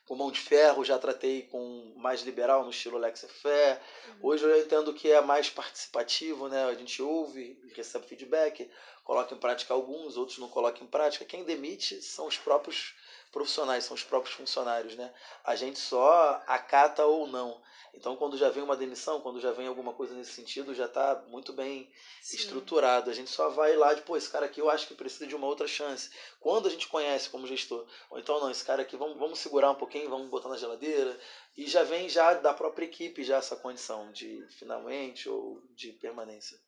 com 0.05 0.15
mão 0.15 0.31
de 0.31 0.39
ferro, 0.39 0.83
já 0.83 0.97
tratei 0.97 1.43
com 1.43 1.93
mais 1.95 2.21
liberal 2.21 2.63
no 2.63 2.69
estilo 2.69 2.97
Lex 2.97 3.25
Fé. 3.41 3.81
Uhum. 4.07 4.15
Hoje 4.23 4.43
eu 4.43 4.59
entendo 4.59 4.93
que 4.93 5.09
é 5.09 5.21
mais 5.21 5.49
participativo, 5.49 6.49
né? 6.49 6.65
A 6.65 6.73
gente 6.73 7.01
ouve, 7.01 7.57
recebe 7.75 8.05
feedback, 8.05 8.69
coloca 9.03 9.33
em 9.33 9.37
prática 9.37 9.73
alguns, 9.73 10.17
outros 10.17 10.37
não 10.37 10.49
colocam 10.49 10.83
em 10.83 10.89
prática. 10.89 11.25
Quem 11.25 11.43
demite 11.43 12.01
são 12.01 12.27
os 12.27 12.37
próprios 12.37 12.93
profissionais, 13.33 13.83
são 13.83 13.95
os 13.95 14.03
próprios 14.03 14.35
funcionários, 14.35 14.95
né? 14.95 15.11
A 15.43 15.55
gente 15.55 15.79
só 15.79 16.39
acata 16.45 17.03
ou 17.03 17.27
não. 17.27 17.59
Então, 17.95 18.15
quando 18.15 18.37
já 18.37 18.49
vem 18.49 18.63
uma 18.63 18.75
demissão, 18.75 19.19
quando 19.19 19.39
já 19.39 19.51
vem 19.51 19.67
alguma 19.67 19.93
coisa 19.93 20.15
nesse 20.15 20.31
sentido, 20.31 20.73
já 20.73 20.85
está 20.85 21.15
muito 21.27 21.53
bem 21.53 21.87
Sim. 22.21 22.37
estruturado. 22.37 23.09
A 23.09 23.13
gente 23.13 23.29
só 23.29 23.49
vai 23.49 23.75
lá 23.75 23.93
de, 23.93 24.01
pô, 24.01 24.17
esse 24.17 24.29
cara 24.29 24.45
aqui 24.45 24.59
eu 24.59 24.69
acho 24.69 24.87
que 24.87 24.95
precisa 24.95 25.27
de 25.27 25.35
uma 25.35 25.45
outra 25.45 25.67
chance. 25.67 26.09
Quando 26.39 26.67
a 26.67 26.71
gente 26.71 26.87
conhece 26.87 27.29
como 27.29 27.45
gestor, 27.45 27.85
ou 28.09 28.17
então 28.17 28.39
não, 28.39 28.49
esse 28.49 28.63
cara 28.63 28.81
aqui, 28.81 28.97
vamos, 28.97 29.17
vamos 29.17 29.39
segurar 29.39 29.69
um 29.69 29.75
pouquinho, 29.75 30.09
vamos 30.09 30.29
botar 30.29 30.49
na 30.49 30.57
geladeira. 30.57 31.19
E 31.55 31.67
já 31.67 31.83
vem 31.83 32.09
já 32.09 32.33
da 32.33 32.53
própria 32.53 32.85
equipe 32.85 33.23
já 33.23 33.37
essa 33.37 33.55
condição 33.55 34.11
de 34.11 34.43
finalmente 34.57 35.29
ou 35.29 35.61
de 35.75 35.91
permanência. 35.93 36.59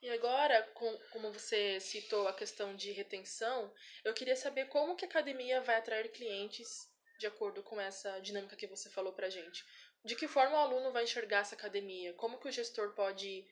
E 0.00 0.08
agora, 0.10 0.62
com, 0.74 0.96
como 1.10 1.32
você 1.32 1.80
citou 1.80 2.28
a 2.28 2.32
questão 2.32 2.76
de 2.76 2.92
retenção, 2.92 3.72
eu 4.04 4.14
queria 4.14 4.36
saber 4.36 4.66
como 4.66 4.94
que 4.94 5.04
a 5.04 5.08
academia 5.08 5.60
vai 5.60 5.76
atrair 5.76 6.10
clientes 6.10 6.88
de 7.18 7.26
acordo 7.26 7.62
com 7.62 7.80
essa 7.80 8.20
dinâmica 8.20 8.54
que 8.54 8.66
você 8.66 8.88
falou 8.88 9.12
pra 9.12 9.28
gente. 9.28 9.64
De 10.04 10.14
que 10.14 10.28
forma 10.28 10.56
o 10.56 10.60
aluno 10.60 10.92
vai 10.92 11.02
enxergar 11.02 11.40
essa 11.40 11.56
academia? 11.56 12.14
Como 12.14 12.38
que 12.38 12.48
o 12.48 12.52
gestor 12.52 12.94
pode 12.94 13.44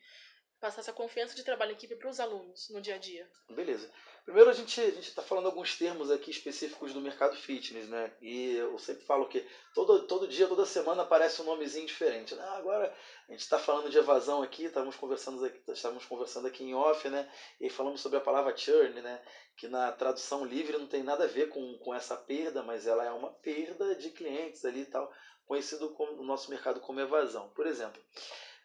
passar 0.59 0.79
essa 0.79 0.93
confiança 0.93 1.35
de 1.35 1.43
trabalho 1.43 1.71
em 1.71 1.75
equipe 1.75 1.95
para 1.95 2.09
os 2.09 2.19
alunos 2.19 2.69
no 2.69 2.81
dia 2.81 2.95
a 2.95 2.97
dia? 2.97 3.29
Beleza. 3.49 3.91
Primeiro 4.27 4.49
a 4.49 4.53
gente 4.53 4.81
a 4.81 4.91
gente 4.91 5.07
está 5.07 5.21
falando 5.21 5.45
alguns 5.45 5.77
termos 5.77 6.11
aqui 6.11 6.29
específicos 6.31 6.91
do 6.91 6.99
mercado 6.99 7.33
fitness, 7.37 7.87
né? 7.87 8.11
E 8.21 8.57
eu 8.57 8.77
sempre 8.77 9.05
falo 9.05 9.25
que 9.29 9.41
todo, 9.73 10.05
todo 10.05 10.27
dia, 10.27 10.49
toda 10.49 10.65
semana 10.65 11.03
aparece 11.03 11.41
um 11.41 11.45
nomezinho 11.45 11.87
diferente. 11.87 12.35
Né? 12.35 12.43
agora 12.49 12.93
a 13.29 13.31
gente 13.31 13.39
está 13.39 13.57
falando 13.57 13.89
de 13.89 13.97
evasão 13.97 14.43
aqui, 14.43 14.65
estamos 14.65 14.97
conversando 14.97 15.45
aqui, 15.45 15.61
conversando 16.09 16.45
aqui 16.45 16.61
em 16.61 16.75
off, 16.75 17.07
né? 17.07 17.31
E 17.61 17.69
falamos 17.69 18.01
sobre 18.01 18.17
a 18.17 18.21
palavra 18.21 18.53
churn, 18.53 19.01
né? 19.01 19.21
Que 19.55 19.69
na 19.69 19.93
tradução 19.93 20.43
livre 20.43 20.77
não 20.77 20.87
tem 20.87 21.03
nada 21.03 21.23
a 21.23 21.27
ver 21.27 21.47
com, 21.47 21.77
com 21.77 21.95
essa 21.95 22.17
perda, 22.17 22.61
mas 22.61 22.85
ela 22.85 23.05
é 23.05 23.11
uma 23.11 23.29
perda 23.29 23.95
de 23.95 24.09
clientes 24.09 24.65
ali 24.65 24.81
e 24.81 24.87
tal, 24.87 25.09
conhecido 25.45 25.91
como, 25.91 26.17
no 26.17 26.23
nosso 26.23 26.49
mercado 26.49 26.81
como 26.81 26.99
evasão. 26.99 27.47
Por 27.55 27.65
exemplo, 27.65 28.01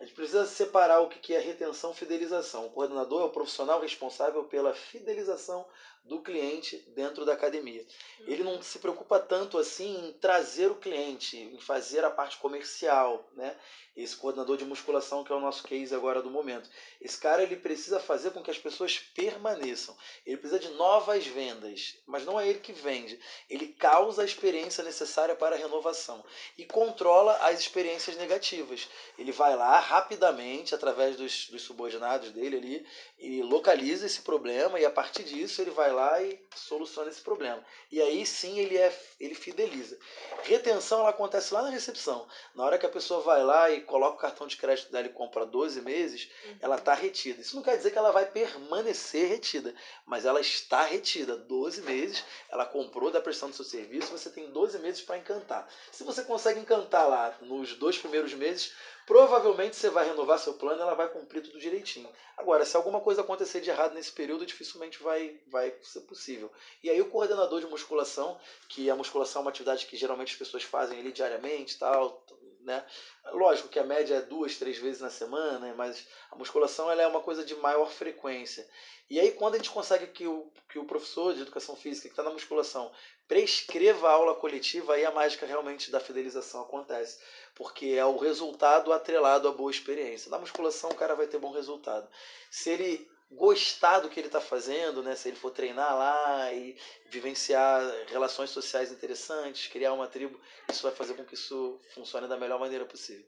a 0.02 0.04
gente 0.04 0.16
precisa 0.16 0.44
separar 0.44 0.98
o 0.98 1.08
que 1.08 1.32
é 1.32 1.38
retenção 1.38 1.92
e 1.92 1.94
fidelização. 1.94 2.66
O 2.66 2.70
coordenador 2.70 3.22
é 3.22 3.24
o 3.24 3.30
profissional 3.30 3.80
responsável 3.80 4.42
pela 4.42 4.74
fidelização 4.74 5.64
do 6.04 6.20
cliente 6.20 6.76
dentro 6.94 7.24
da 7.24 7.32
academia. 7.32 7.86
Ele 8.26 8.42
não 8.42 8.60
se 8.60 8.78
preocupa 8.78 9.18
tanto 9.20 9.56
assim 9.56 10.08
em 10.08 10.12
trazer 10.12 10.70
o 10.70 10.76
cliente, 10.76 11.36
em 11.36 11.58
fazer 11.60 12.04
a 12.04 12.10
parte 12.10 12.38
comercial, 12.38 13.28
né? 13.34 13.56
Esse 13.94 14.16
coordenador 14.16 14.56
de 14.56 14.64
musculação 14.64 15.22
que 15.22 15.30
é 15.30 15.36
o 15.36 15.40
nosso 15.40 15.62
case 15.64 15.94
agora 15.94 16.22
do 16.22 16.30
momento. 16.30 16.68
Esse 17.00 17.18
cara 17.18 17.42
ele 17.42 17.56
precisa 17.56 18.00
fazer 18.00 18.30
com 18.30 18.42
que 18.42 18.50
as 18.50 18.58
pessoas 18.58 18.98
permaneçam. 18.98 19.94
Ele 20.24 20.38
precisa 20.38 20.58
de 20.58 20.68
novas 20.70 21.26
vendas, 21.26 21.98
mas 22.06 22.24
não 22.24 22.40
é 22.40 22.48
ele 22.48 22.60
que 22.60 22.72
vende. 22.72 23.20
Ele 23.50 23.68
causa 23.68 24.22
a 24.22 24.24
experiência 24.24 24.82
necessária 24.82 25.36
para 25.36 25.56
a 25.56 25.58
renovação 25.58 26.24
e 26.56 26.64
controla 26.64 27.36
as 27.42 27.60
experiências 27.60 28.16
negativas. 28.16 28.88
Ele 29.18 29.30
vai 29.30 29.54
lá 29.54 29.78
rapidamente 29.78 30.74
através 30.74 31.16
dos, 31.16 31.48
dos 31.50 31.62
subordinados 31.62 32.30
dele 32.30 32.56
ali 32.56 32.86
e 33.18 33.42
localiza 33.42 34.06
esse 34.06 34.22
problema 34.22 34.80
e 34.80 34.86
a 34.86 34.90
partir 34.90 35.24
disso 35.24 35.60
ele 35.60 35.70
vai 35.70 35.91
lá 35.92 36.20
e 36.22 36.40
soluciona 36.54 37.10
esse 37.10 37.20
problema. 37.20 37.64
E 37.90 38.00
aí 38.00 38.24
sim 38.26 38.58
ele 38.58 38.76
é 38.76 38.92
ele 39.20 39.34
fideliza. 39.34 39.98
Retenção 40.42 41.00
ela 41.00 41.10
acontece 41.10 41.54
lá 41.54 41.62
na 41.62 41.70
recepção. 41.70 42.26
Na 42.54 42.64
hora 42.64 42.78
que 42.78 42.86
a 42.86 42.88
pessoa 42.88 43.20
vai 43.20 43.42
lá 43.42 43.70
e 43.70 43.82
coloca 43.82 44.16
o 44.16 44.20
cartão 44.20 44.46
de 44.46 44.56
crédito 44.56 44.90
dela 44.90 45.06
e 45.06 45.12
compra 45.12 45.46
12 45.46 45.80
meses, 45.82 46.28
uhum. 46.44 46.56
ela 46.60 46.76
está 46.76 46.94
retida. 46.94 47.40
Isso 47.40 47.54
não 47.54 47.62
quer 47.62 47.76
dizer 47.76 47.90
que 47.90 47.98
ela 47.98 48.10
vai 48.10 48.26
permanecer 48.26 49.28
retida, 49.28 49.74
mas 50.04 50.24
ela 50.24 50.40
está 50.40 50.82
retida. 50.82 51.36
12 51.36 51.82
meses, 51.82 52.24
ela 52.48 52.64
comprou 52.64 53.10
da 53.10 53.20
prestação 53.20 53.50
do 53.50 53.56
seu 53.56 53.64
serviço, 53.64 54.10
você 54.10 54.30
tem 54.30 54.50
12 54.50 54.78
meses 54.78 55.02
para 55.02 55.18
encantar. 55.18 55.68
Se 55.90 56.04
você 56.04 56.22
consegue 56.24 56.60
encantar 56.60 57.08
lá 57.08 57.36
nos 57.42 57.74
dois 57.74 57.98
primeiros 57.98 58.34
meses, 58.34 58.72
provavelmente 59.06 59.76
você 59.76 59.90
vai 59.90 60.06
renovar 60.06 60.38
seu 60.38 60.54
plano 60.54 60.78
e 60.78 60.82
ela 60.82 60.94
vai 60.94 61.08
cumprir 61.08 61.42
tudo 61.42 61.58
direitinho. 61.58 62.08
Agora, 62.36 62.64
se 62.64 62.76
alguma 62.76 63.00
coisa 63.00 63.20
acontecer 63.20 63.60
de 63.60 63.70
errado 63.70 63.94
nesse 63.94 64.12
período, 64.12 64.46
dificilmente 64.46 65.02
vai, 65.02 65.38
vai 65.48 65.74
ser 65.82 66.00
possível. 66.02 66.50
E 66.82 66.90
aí 66.90 67.00
o 67.00 67.10
coordenador 67.10 67.60
de 67.60 67.66
musculação, 67.66 68.38
que 68.68 68.90
a 68.90 68.96
musculação 68.96 69.40
é 69.40 69.44
uma 69.44 69.50
atividade 69.50 69.86
que 69.86 69.96
geralmente 69.96 70.32
as 70.32 70.38
pessoas 70.38 70.62
fazem 70.62 70.98
ali 70.98 71.12
diariamente 71.12 71.78
tal, 71.78 72.24
né? 72.64 72.84
Lógico 73.32 73.68
que 73.68 73.78
a 73.78 73.84
média 73.84 74.16
é 74.16 74.20
duas, 74.22 74.56
três 74.56 74.78
vezes 74.78 75.00
na 75.00 75.10
semana, 75.10 75.74
mas 75.74 76.06
a 76.30 76.36
musculação 76.36 76.90
ela 76.90 77.02
é 77.02 77.06
uma 77.06 77.20
coisa 77.20 77.44
de 77.44 77.54
maior 77.56 77.90
frequência. 77.90 78.66
E 79.10 79.20
aí, 79.20 79.32
quando 79.32 79.54
a 79.54 79.56
gente 79.58 79.70
consegue 79.70 80.06
que 80.06 80.26
o, 80.26 80.50
que 80.70 80.78
o 80.78 80.86
professor 80.86 81.34
de 81.34 81.42
educação 81.42 81.76
física 81.76 82.08
que 82.08 82.12
está 82.12 82.22
na 82.22 82.30
musculação 82.30 82.90
prescreva 83.28 84.08
a 84.08 84.12
aula 84.12 84.34
coletiva, 84.34 84.94
aí 84.94 85.04
a 85.04 85.10
mágica 85.10 85.44
realmente 85.44 85.90
da 85.90 86.00
fidelização 86.00 86.62
acontece. 86.62 87.18
Porque 87.54 87.88
é 87.88 88.04
o 88.04 88.16
resultado 88.16 88.92
atrelado 88.92 89.48
à 89.48 89.52
boa 89.52 89.70
experiência. 89.70 90.30
Na 90.30 90.38
musculação, 90.38 90.90
o 90.90 90.94
cara 90.94 91.14
vai 91.14 91.26
ter 91.26 91.38
bom 91.38 91.52
resultado. 91.52 92.08
Se 92.50 92.70
ele 92.70 93.11
gostar 93.32 94.00
do 94.00 94.08
que 94.08 94.20
ele 94.20 94.28
está 94.28 94.40
fazendo, 94.40 95.02
né? 95.02 95.16
se 95.16 95.28
ele 95.28 95.36
for 95.36 95.50
treinar 95.50 95.96
lá 95.96 96.52
e 96.52 96.76
vivenciar 97.06 97.82
relações 98.08 98.50
sociais 98.50 98.92
interessantes, 98.92 99.68
criar 99.68 99.92
uma 99.92 100.06
tribo, 100.06 100.40
isso 100.70 100.82
vai 100.82 100.92
fazer 100.92 101.14
com 101.14 101.24
que 101.24 101.34
isso 101.34 101.80
funcione 101.94 102.28
da 102.28 102.36
melhor 102.36 102.58
maneira 102.58 102.84
possível. 102.84 103.26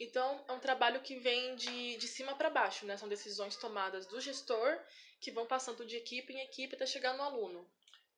Então, 0.00 0.42
é 0.48 0.52
um 0.52 0.58
trabalho 0.58 1.00
que 1.00 1.16
vem 1.16 1.54
de, 1.54 1.96
de 1.96 2.08
cima 2.08 2.34
para 2.34 2.50
baixo, 2.50 2.84
né? 2.86 2.96
São 2.96 3.08
decisões 3.08 3.54
tomadas 3.56 4.06
do 4.06 4.20
gestor 4.20 4.78
que 5.20 5.30
vão 5.30 5.46
passando 5.46 5.86
de 5.86 5.96
equipe 5.96 6.32
em 6.32 6.40
equipe 6.40 6.74
até 6.74 6.84
chegar 6.84 7.14
no 7.14 7.22
aluno. 7.22 7.64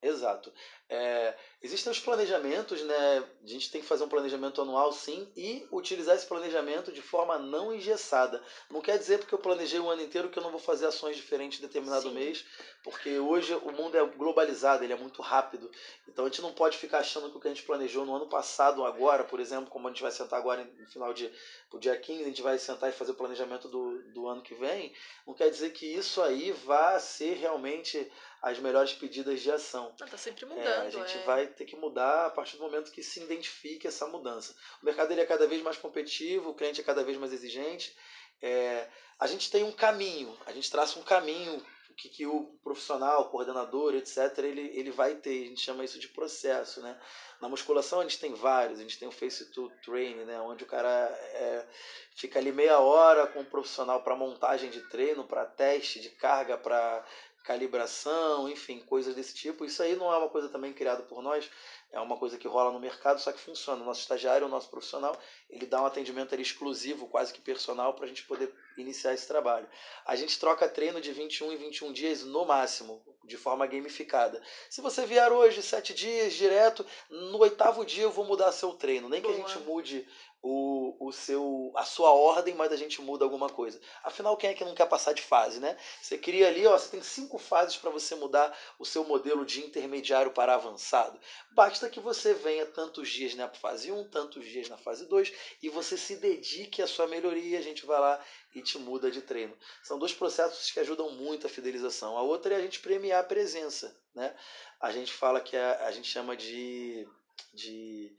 Exato. 0.01 0.53
É, 0.87 1.33
existem 1.63 1.91
os 1.91 1.99
planejamentos, 1.99 2.83
né? 2.83 3.17
A 3.43 3.47
gente 3.47 3.71
tem 3.71 3.81
que 3.81 3.87
fazer 3.87 4.03
um 4.03 4.07
planejamento 4.07 4.61
anual, 4.61 4.91
sim, 4.91 5.27
e 5.35 5.65
utilizar 5.71 6.15
esse 6.15 6.27
planejamento 6.27 6.91
de 6.91 7.01
forma 7.01 7.39
não 7.39 7.73
engessada. 7.73 8.39
Não 8.69 8.81
quer 8.81 8.99
dizer 8.99 9.17
porque 9.17 9.33
eu 9.33 9.39
planejei 9.39 9.79
o 9.79 9.89
ano 9.89 10.03
inteiro 10.03 10.29
que 10.29 10.37
eu 10.37 10.43
não 10.43 10.51
vou 10.51 10.59
fazer 10.59 10.85
ações 10.85 11.15
diferentes 11.15 11.57
em 11.57 11.63
determinado 11.63 12.09
sim. 12.09 12.13
mês, 12.13 12.45
porque 12.83 13.17
hoje 13.17 13.55
o 13.55 13.71
mundo 13.71 13.97
é 13.97 14.05
globalizado, 14.05 14.83
ele 14.83 14.93
é 14.93 14.95
muito 14.95 15.23
rápido. 15.23 15.71
Então 16.07 16.25
a 16.25 16.27
gente 16.27 16.41
não 16.41 16.53
pode 16.53 16.77
ficar 16.77 16.99
achando 16.99 17.31
que 17.31 17.37
o 17.37 17.39
que 17.39 17.47
a 17.47 17.51
gente 17.51 17.63
planejou 17.63 18.05
no 18.05 18.15
ano 18.15 18.27
passado, 18.27 18.85
agora, 18.85 19.23
por 19.23 19.39
exemplo, 19.39 19.71
como 19.71 19.87
a 19.87 19.91
gente 19.91 20.03
vai 20.03 20.11
sentar 20.11 20.37
agora 20.37 20.63
no 20.63 20.87
final 20.87 21.13
de 21.13 21.31
o 21.73 21.79
dia 21.79 21.97
15, 21.97 22.21
a 22.23 22.27
gente 22.27 22.41
vai 22.41 22.57
sentar 22.57 22.89
e 22.89 22.93
fazer 22.93 23.11
o 23.11 23.15
planejamento 23.15 23.67
do, 23.67 24.01
do 24.13 24.27
ano 24.27 24.41
que 24.41 24.53
vem, 24.53 24.93
não 25.25 25.33
quer 25.33 25.49
dizer 25.49 25.71
que 25.71 25.85
isso 25.85 26.21
aí 26.21 26.51
vá 26.51 26.97
ser 26.99 27.35
realmente 27.35 28.07
as 28.45 28.59
melhores 28.59 28.93
pedidas 28.93 29.41
de 29.41 29.51
ação. 29.51 29.91
Está 29.99 30.17
sempre 30.17 30.45
mudando. 30.45 30.67
É, 30.67 30.85
a 30.85 30.89
gente 30.91 31.17
é. 31.17 31.23
vai 31.23 31.47
ter 31.47 31.65
que 31.65 31.75
mudar 31.75 32.27
a 32.27 32.29
partir 32.29 32.57
do 32.57 32.63
momento 32.63 32.91
que 32.91 33.01
se 33.01 33.19
identifique 33.23 33.87
essa 33.87 34.05
mudança. 34.05 34.55
O 34.83 34.85
mercado 34.85 35.11
ele 35.11 35.21
é 35.21 35.25
cada 35.25 35.47
vez 35.47 35.63
mais 35.63 35.77
competitivo, 35.77 36.51
o 36.51 36.53
cliente 36.53 36.79
é 36.79 36.83
cada 36.83 37.03
vez 37.03 37.17
mais 37.17 37.33
exigente. 37.33 37.97
É, 38.39 38.87
a 39.19 39.25
gente 39.25 39.49
tem 39.49 39.63
um 39.63 39.71
caminho, 39.71 40.37
a 40.45 40.51
gente 40.51 40.69
traça 40.69 40.99
um 40.99 41.01
caminho 41.01 41.59
que, 41.97 42.07
que 42.07 42.27
o 42.27 42.55
profissional, 42.63 43.21
o 43.21 43.29
coordenador, 43.29 43.95
etc., 43.95 44.37
ele, 44.37 44.69
ele 44.77 44.91
vai 44.91 45.15
ter. 45.15 45.45
A 45.45 45.47
gente 45.47 45.61
chama 45.61 45.83
isso 45.83 45.97
de 45.97 46.09
processo, 46.09 46.81
né? 46.81 47.01
Na 47.41 47.49
musculação 47.49 47.99
a 47.99 48.03
gente 48.03 48.19
tem 48.19 48.35
vários, 48.35 48.77
a 48.77 48.83
gente 48.83 48.99
tem 48.99 49.07
o 49.07 49.11
Face 49.11 49.51
to 49.51 49.71
Train, 49.83 50.23
né? 50.23 50.39
onde 50.41 50.63
o 50.63 50.67
cara 50.67 50.87
é, 50.87 51.67
fica 52.15 52.37
ali 52.37 52.51
meia 52.51 52.79
hora 52.79 53.25
com 53.27 53.41
o 53.41 53.45
profissional 53.45 54.03
para 54.03 54.15
montagem 54.15 54.69
de 54.69 54.81
treino, 54.87 55.25
para 55.25 55.45
teste 55.45 55.99
de 55.99 56.09
carga, 56.11 56.57
para 56.57 57.03
calibração, 57.45 58.49
enfim, 58.49 58.79
coisas 58.79 59.15
desse 59.15 59.33
tipo. 59.33 59.63
Isso 59.63 59.81
aí 59.81 59.95
não 59.95 60.11
é 60.11 60.17
uma 60.17 60.29
coisa 60.29 60.49
também 60.49 60.73
criada 60.73 61.03
por 61.03 61.21
nós, 61.21 61.49
é 61.91 61.99
uma 61.99 62.17
coisa 62.17 62.37
que 62.37 62.47
rola 62.47 62.71
no 62.71 62.79
mercado, 62.79 63.21
só 63.21 63.31
que 63.31 63.39
funciona. 63.39 63.81
O 63.81 63.85
nosso 63.85 64.01
estagiário, 64.01 64.47
o 64.47 64.49
nosso 64.49 64.69
profissional, 64.69 65.15
ele 65.49 65.65
dá 65.65 65.81
um 65.81 65.85
atendimento 65.85 66.33
ali 66.33 66.41
exclusivo, 66.41 67.07
quase 67.07 67.31
que 67.31 67.39
personal, 67.39 67.93
para 67.93 68.05
a 68.05 68.07
gente 68.07 68.23
poder 68.23 68.53
iniciar 68.77 69.13
esse 69.13 69.27
trabalho. 69.27 69.67
A 70.05 70.15
gente 70.15 70.39
troca 70.39 70.67
treino 70.67 70.99
de 70.99 71.13
21 71.13 71.53
em 71.53 71.57
21 71.57 71.93
dias 71.93 72.23
no 72.23 72.45
máximo, 72.45 73.01
de 73.23 73.37
forma 73.37 73.65
gamificada. 73.67 74.41
Se 74.69 74.81
você 74.81 75.05
vier 75.05 75.31
hoje, 75.31 75.61
sete 75.61 75.93
dias 75.93 76.33
direto, 76.33 76.85
no 77.09 77.37
oitavo 77.37 77.85
dia 77.85 78.03
eu 78.03 78.11
vou 78.11 78.25
mudar 78.25 78.51
seu 78.51 78.73
treino. 78.73 79.07
Nem 79.07 79.21
que 79.21 79.29
a 79.29 79.33
gente 79.33 79.59
mude 79.59 80.07
o, 80.47 80.95
o 80.99 81.11
seu, 81.11 81.71
a 81.75 81.83
sua 81.83 82.11
ordem, 82.11 82.53
mas 82.53 82.71
a 82.71 82.75
gente 82.75 83.01
muda 83.01 83.25
alguma 83.25 83.49
coisa. 83.49 83.81
Afinal, 84.03 84.37
quem 84.37 84.51
é 84.51 84.53
que 84.53 84.63
não 84.63 84.75
quer 84.75 84.85
passar 84.85 85.11
de 85.11 85.23
fase, 85.23 85.59
né? 85.59 85.75
Você 85.99 86.19
cria 86.19 86.47
ali, 86.47 86.67
ó, 86.67 86.77
você 86.77 86.89
tem 86.89 87.01
cinco 87.01 87.39
fases 87.39 87.75
para 87.77 87.89
você 87.89 88.13
mudar 88.13 88.55
o 88.77 88.85
seu 88.85 89.03
modelo 89.03 89.43
de 89.43 89.65
intermediário 89.65 90.31
para 90.31 90.53
avançado. 90.53 91.19
Basta 91.51 91.89
que 91.89 91.99
você 91.99 92.35
venha 92.35 92.63
tantos 92.63 93.09
dias 93.09 93.33
na 93.33 93.49
fase 93.49 93.91
1, 93.91 94.07
tantos 94.09 94.45
dias 94.45 94.69
na 94.69 94.77
fase 94.77 95.07
2 95.07 95.33
e 95.63 95.69
você 95.69 95.97
se 95.97 96.17
dedique 96.17 96.79
à 96.79 96.85
sua 96.85 97.07
melhoria. 97.07 97.57
A 97.57 97.63
gente 97.63 97.83
vai 97.83 97.99
lá 97.99 98.23
e 98.53 98.61
te 98.61 98.77
muda 98.77 99.09
de 99.09 99.23
treino. 99.23 99.57
São 99.81 99.97
dois 99.97 100.13
processos 100.13 100.69
que 100.69 100.79
ajudam 100.79 101.09
muito 101.09 101.47
a 101.47 101.49
fidelização. 101.49 102.19
A 102.19 102.21
outra 102.21 102.53
é 102.53 102.57
a 102.57 102.61
gente 102.61 102.81
premiar 102.81 103.21
a 103.21 103.27
presença, 103.27 103.99
né? 104.13 104.35
A 104.79 104.91
gente 104.91 105.11
fala 105.11 105.41
que 105.41 105.57
a, 105.57 105.87
a 105.87 105.91
gente 105.91 106.07
chama 106.07 106.37
de, 106.37 107.07
de 107.51 108.15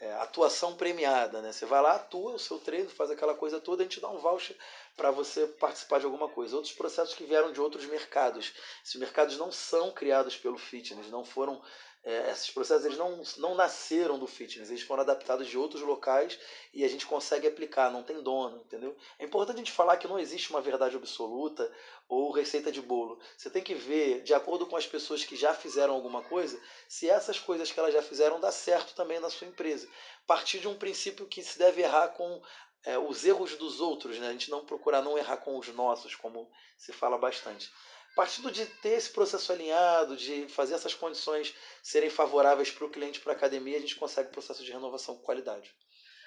é, 0.00 0.12
atuação 0.14 0.76
premiada, 0.76 1.40
né? 1.40 1.52
Você 1.52 1.64
vai 1.64 1.80
lá, 1.80 1.94
atua 1.94 2.34
o 2.34 2.38
seu 2.38 2.58
treino, 2.58 2.90
faz 2.90 3.10
aquela 3.10 3.34
coisa 3.34 3.58
toda, 3.58 3.82
a 3.82 3.84
gente 3.84 4.00
dá 4.00 4.08
um 4.08 4.18
voucher 4.18 4.56
para 4.96 5.10
você 5.10 5.46
participar 5.46 6.00
de 6.00 6.04
alguma 6.04 6.28
coisa. 6.28 6.56
Outros 6.56 6.74
processos 6.74 7.14
que 7.14 7.24
vieram 7.24 7.52
de 7.52 7.60
outros 7.60 7.86
mercados. 7.86 8.52
Esses 8.84 8.96
mercados 8.96 9.38
não 9.38 9.50
são 9.50 9.90
criados 9.90 10.36
pelo 10.36 10.58
fitness, 10.58 11.10
não 11.10 11.24
foram 11.24 11.60
é, 12.06 12.30
esses 12.30 12.52
processos 12.52 12.84
eles 12.84 12.96
não, 12.96 13.20
não 13.38 13.56
nasceram 13.56 14.16
do 14.16 14.28
fitness, 14.28 14.70
eles 14.70 14.82
foram 14.82 15.02
adaptados 15.02 15.48
de 15.48 15.58
outros 15.58 15.82
locais 15.82 16.38
e 16.72 16.84
a 16.84 16.88
gente 16.88 17.04
consegue 17.04 17.48
aplicar, 17.48 17.90
não 17.90 18.04
tem 18.04 18.22
dono, 18.22 18.58
entendeu? 18.58 18.96
É 19.18 19.24
importante 19.24 19.56
a 19.56 19.58
gente 19.58 19.72
falar 19.72 19.96
que 19.96 20.06
não 20.06 20.16
existe 20.16 20.50
uma 20.50 20.60
verdade 20.60 20.94
absoluta 20.94 21.68
ou 22.08 22.30
receita 22.30 22.70
de 22.70 22.80
bolo. 22.80 23.18
Você 23.36 23.50
tem 23.50 23.60
que 23.60 23.74
ver, 23.74 24.22
de 24.22 24.32
acordo 24.32 24.64
com 24.68 24.76
as 24.76 24.86
pessoas 24.86 25.24
que 25.24 25.34
já 25.34 25.52
fizeram 25.52 25.94
alguma 25.94 26.22
coisa, 26.22 26.62
se 26.88 27.10
essas 27.10 27.40
coisas 27.40 27.72
que 27.72 27.80
elas 27.80 27.92
já 27.92 28.02
fizeram 28.02 28.38
dá 28.38 28.52
certo 28.52 28.94
também 28.94 29.18
na 29.18 29.28
sua 29.28 29.48
empresa. 29.48 29.88
Partir 30.28 30.60
de 30.60 30.68
um 30.68 30.76
princípio 30.76 31.26
que 31.26 31.42
se 31.42 31.58
deve 31.58 31.82
errar 31.82 32.10
com 32.10 32.40
é, 32.84 32.96
os 32.96 33.24
erros 33.24 33.56
dos 33.56 33.80
outros, 33.80 34.16
né? 34.20 34.28
a 34.28 34.32
gente 34.32 34.48
não 34.48 34.64
procurar 34.64 35.02
não 35.02 35.18
errar 35.18 35.38
com 35.38 35.58
os 35.58 35.66
nossos, 35.74 36.14
como 36.14 36.48
se 36.78 36.92
fala 36.92 37.18
bastante 37.18 37.68
partindo 38.16 38.50
de 38.50 38.64
ter 38.64 38.94
esse 38.94 39.10
processo 39.10 39.52
alinhado, 39.52 40.16
de 40.16 40.48
fazer 40.48 40.74
essas 40.74 40.94
condições 40.94 41.54
serem 41.82 42.08
favoráveis 42.08 42.70
para 42.70 42.86
o 42.86 42.90
cliente, 42.90 43.20
para 43.20 43.34
a 43.34 43.36
academia, 43.36 43.76
a 43.76 43.80
gente 43.80 43.94
consegue 43.94 44.30
processo 44.30 44.64
de 44.64 44.72
renovação 44.72 45.14
com 45.16 45.22
qualidade. 45.22 45.70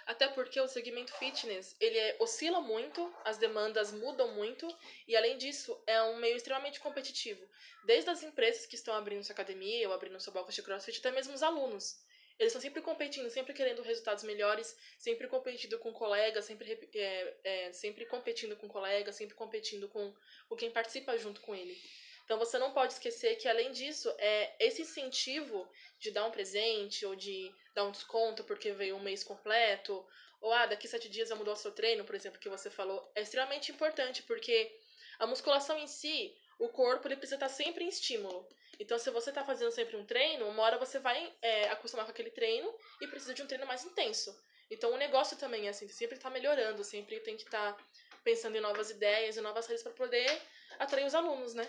Até 0.06 0.28
porque 0.28 0.62
o 0.62 0.68
segmento 0.68 1.12
fitness, 1.14 1.76
ele 1.80 1.98
é, 1.98 2.16
oscila 2.20 2.62
muito, 2.62 3.12
as 3.26 3.38
demandas 3.38 3.92
mudam 3.92 4.34
muito 4.36 4.68
e 5.08 5.16
além 5.16 5.38
disso 5.38 5.76
é 5.88 6.02
um 6.04 6.18
meio 6.18 6.36
extremamente 6.36 6.80
competitivo. 6.80 7.44
Desde 7.84 8.10
as 8.12 8.22
empresas 8.22 8.68
que 8.68 8.76
estão 8.76 8.94
abrindo 8.94 9.24
sua 9.24 9.34
academia 9.34 9.88
ou 9.88 9.94
abrindo 9.94 10.20
sua 10.20 10.34
box 10.34 10.54
de 10.54 10.62
crossfit, 10.62 11.00
até 11.00 11.12
mesmo 11.12 11.34
os 11.34 11.44
alunos. 11.44 11.96
Eles 12.40 12.52
estão 12.52 12.62
sempre 12.62 12.82
competindo, 12.82 13.30
sempre 13.30 13.54
querendo 13.54 13.82
resultados 13.82 14.24
melhores, 14.24 14.74
sempre 14.98 15.28
competindo 15.28 15.78
com 15.78 15.92
colegas, 15.92 16.46
sempre, 16.46 16.80
é, 16.96 17.36
é, 17.44 17.74
sempre 17.74 18.06
competindo 18.06 18.56
com 18.56 18.68
colegas, 18.70 19.16
sempre 19.16 19.36
competindo 19.36 19.90
com, 19.90 20.14
com 20.48 20.56
quem 20.56 20.72
participa 20.72 21.18
junto 21.18 21.42
com 21.42 21.54
ele. 21.54 21.78
Então 22.24 22.38
você 22.38 22.58
não 22.58 22.72
pode 22.72 22.94
esquecer 22.94 23.36
que, 23.36 23.48
além 23.48 23.72
disso, 23.72 24.14
é 24.18 24.56
esse 24.60 24.84
incentivo 24.84 25.68
de 26.00 26.12
dar 26.12 26.26
um 26.26 26.32
presente 26.32 27.06
ou 27.06 27.16
de 27.16 27.52
dar 27.76 27.84
um 27.84 27.92
desconto 27.92 28.44
porque 28.44 28.72
veio 28.72 28.96
um 28.96 29.02
mês 29.02 29.24
completo, 29.24 30.06
ou 30.40 30.54
ah, 30.54 30.66
daqui 30.66 30.88
sete 30.88 31.10
dias 31.10 31.30
vai 31.30 31.38
mudar 31.38 31.54
o 31.54 31.58
seu 31.58 31.72
treino, 31.72 32.06
por 32.06 32.16
exemplo, 32.16 32.40
que 32.40 32.48
você 32.48 32.70
falou, 32.70 33.12
é 33.16 33.22
extremamente 33.22 33.72
importante 33.72 34.24
porque 34.24 34.72
a 35.18 35.28
musculação 35.28 35.78
em 35.78 35.88
si, 35.88 36.34
o 36.60 36.70
corpo 36.70 37.08
ele 37.08 37.16
precisa 37.16 37.38
estar 37.38 37.50
sempre 37.50 37.84
em 37.86 37.88
estímulo. 37.88 38.48
Então, 38.80 39.00
se 39.00 39.10
você 39.10 39.30
está 39.30 39.44
fazendo 39.44 39.72
sempre 39.72 39.96
um 39.98 40.06
treino, 40.06 40.48
uma 40.48 40.64
hora 40.64 40.78
você 40.78 41.00
vai 41.00 41.34
é, 41.42 41.70
acostumar 41.70 42.06
com 42.06 42.12
aquele 42.12 42.30
treino 42.30 42.72
e 43.02 43.08
precisa 43.08 43.34
de 43.34 43.42
um 43.42 43.48
treino 43.48 43.66
mais 43.66 43.84
intenso. 43.84 44.38
Então, 44.70 44.94
o 44.94 44.98
negócio 44.98 45.38
também 45.38 45.68
é 45.68 45.70
assim, 45.70 45.88
sempre 45.88 46.18
está 46.18 46.30
melhorando, 46.30 46.84
sempre 46.84 47.20
tem 47.22 47.36
que 47.36 47.44
estar 47.44 47.74
tá 47.74 47.86
pensando 48.24 48.56
em 48.58 48.62
novas 48.62 48.90
ideias 48.92 49.38
e 49.38 49.42
novas 49.42 49.66
redes 49.68 49.84
para 49.84 49.94
poder 49.94 50.30
atrair 50.78 51.06
os 51.06 51.16
alunos, 51.16 51.54
né? 51.54 51.68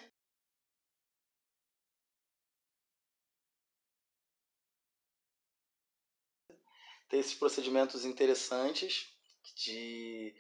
Tem 7.09 7.19
esses 7.19 7.35
procedimentos 7.35 8.05
interessantes 8.05 9.09
de 9.57 10.33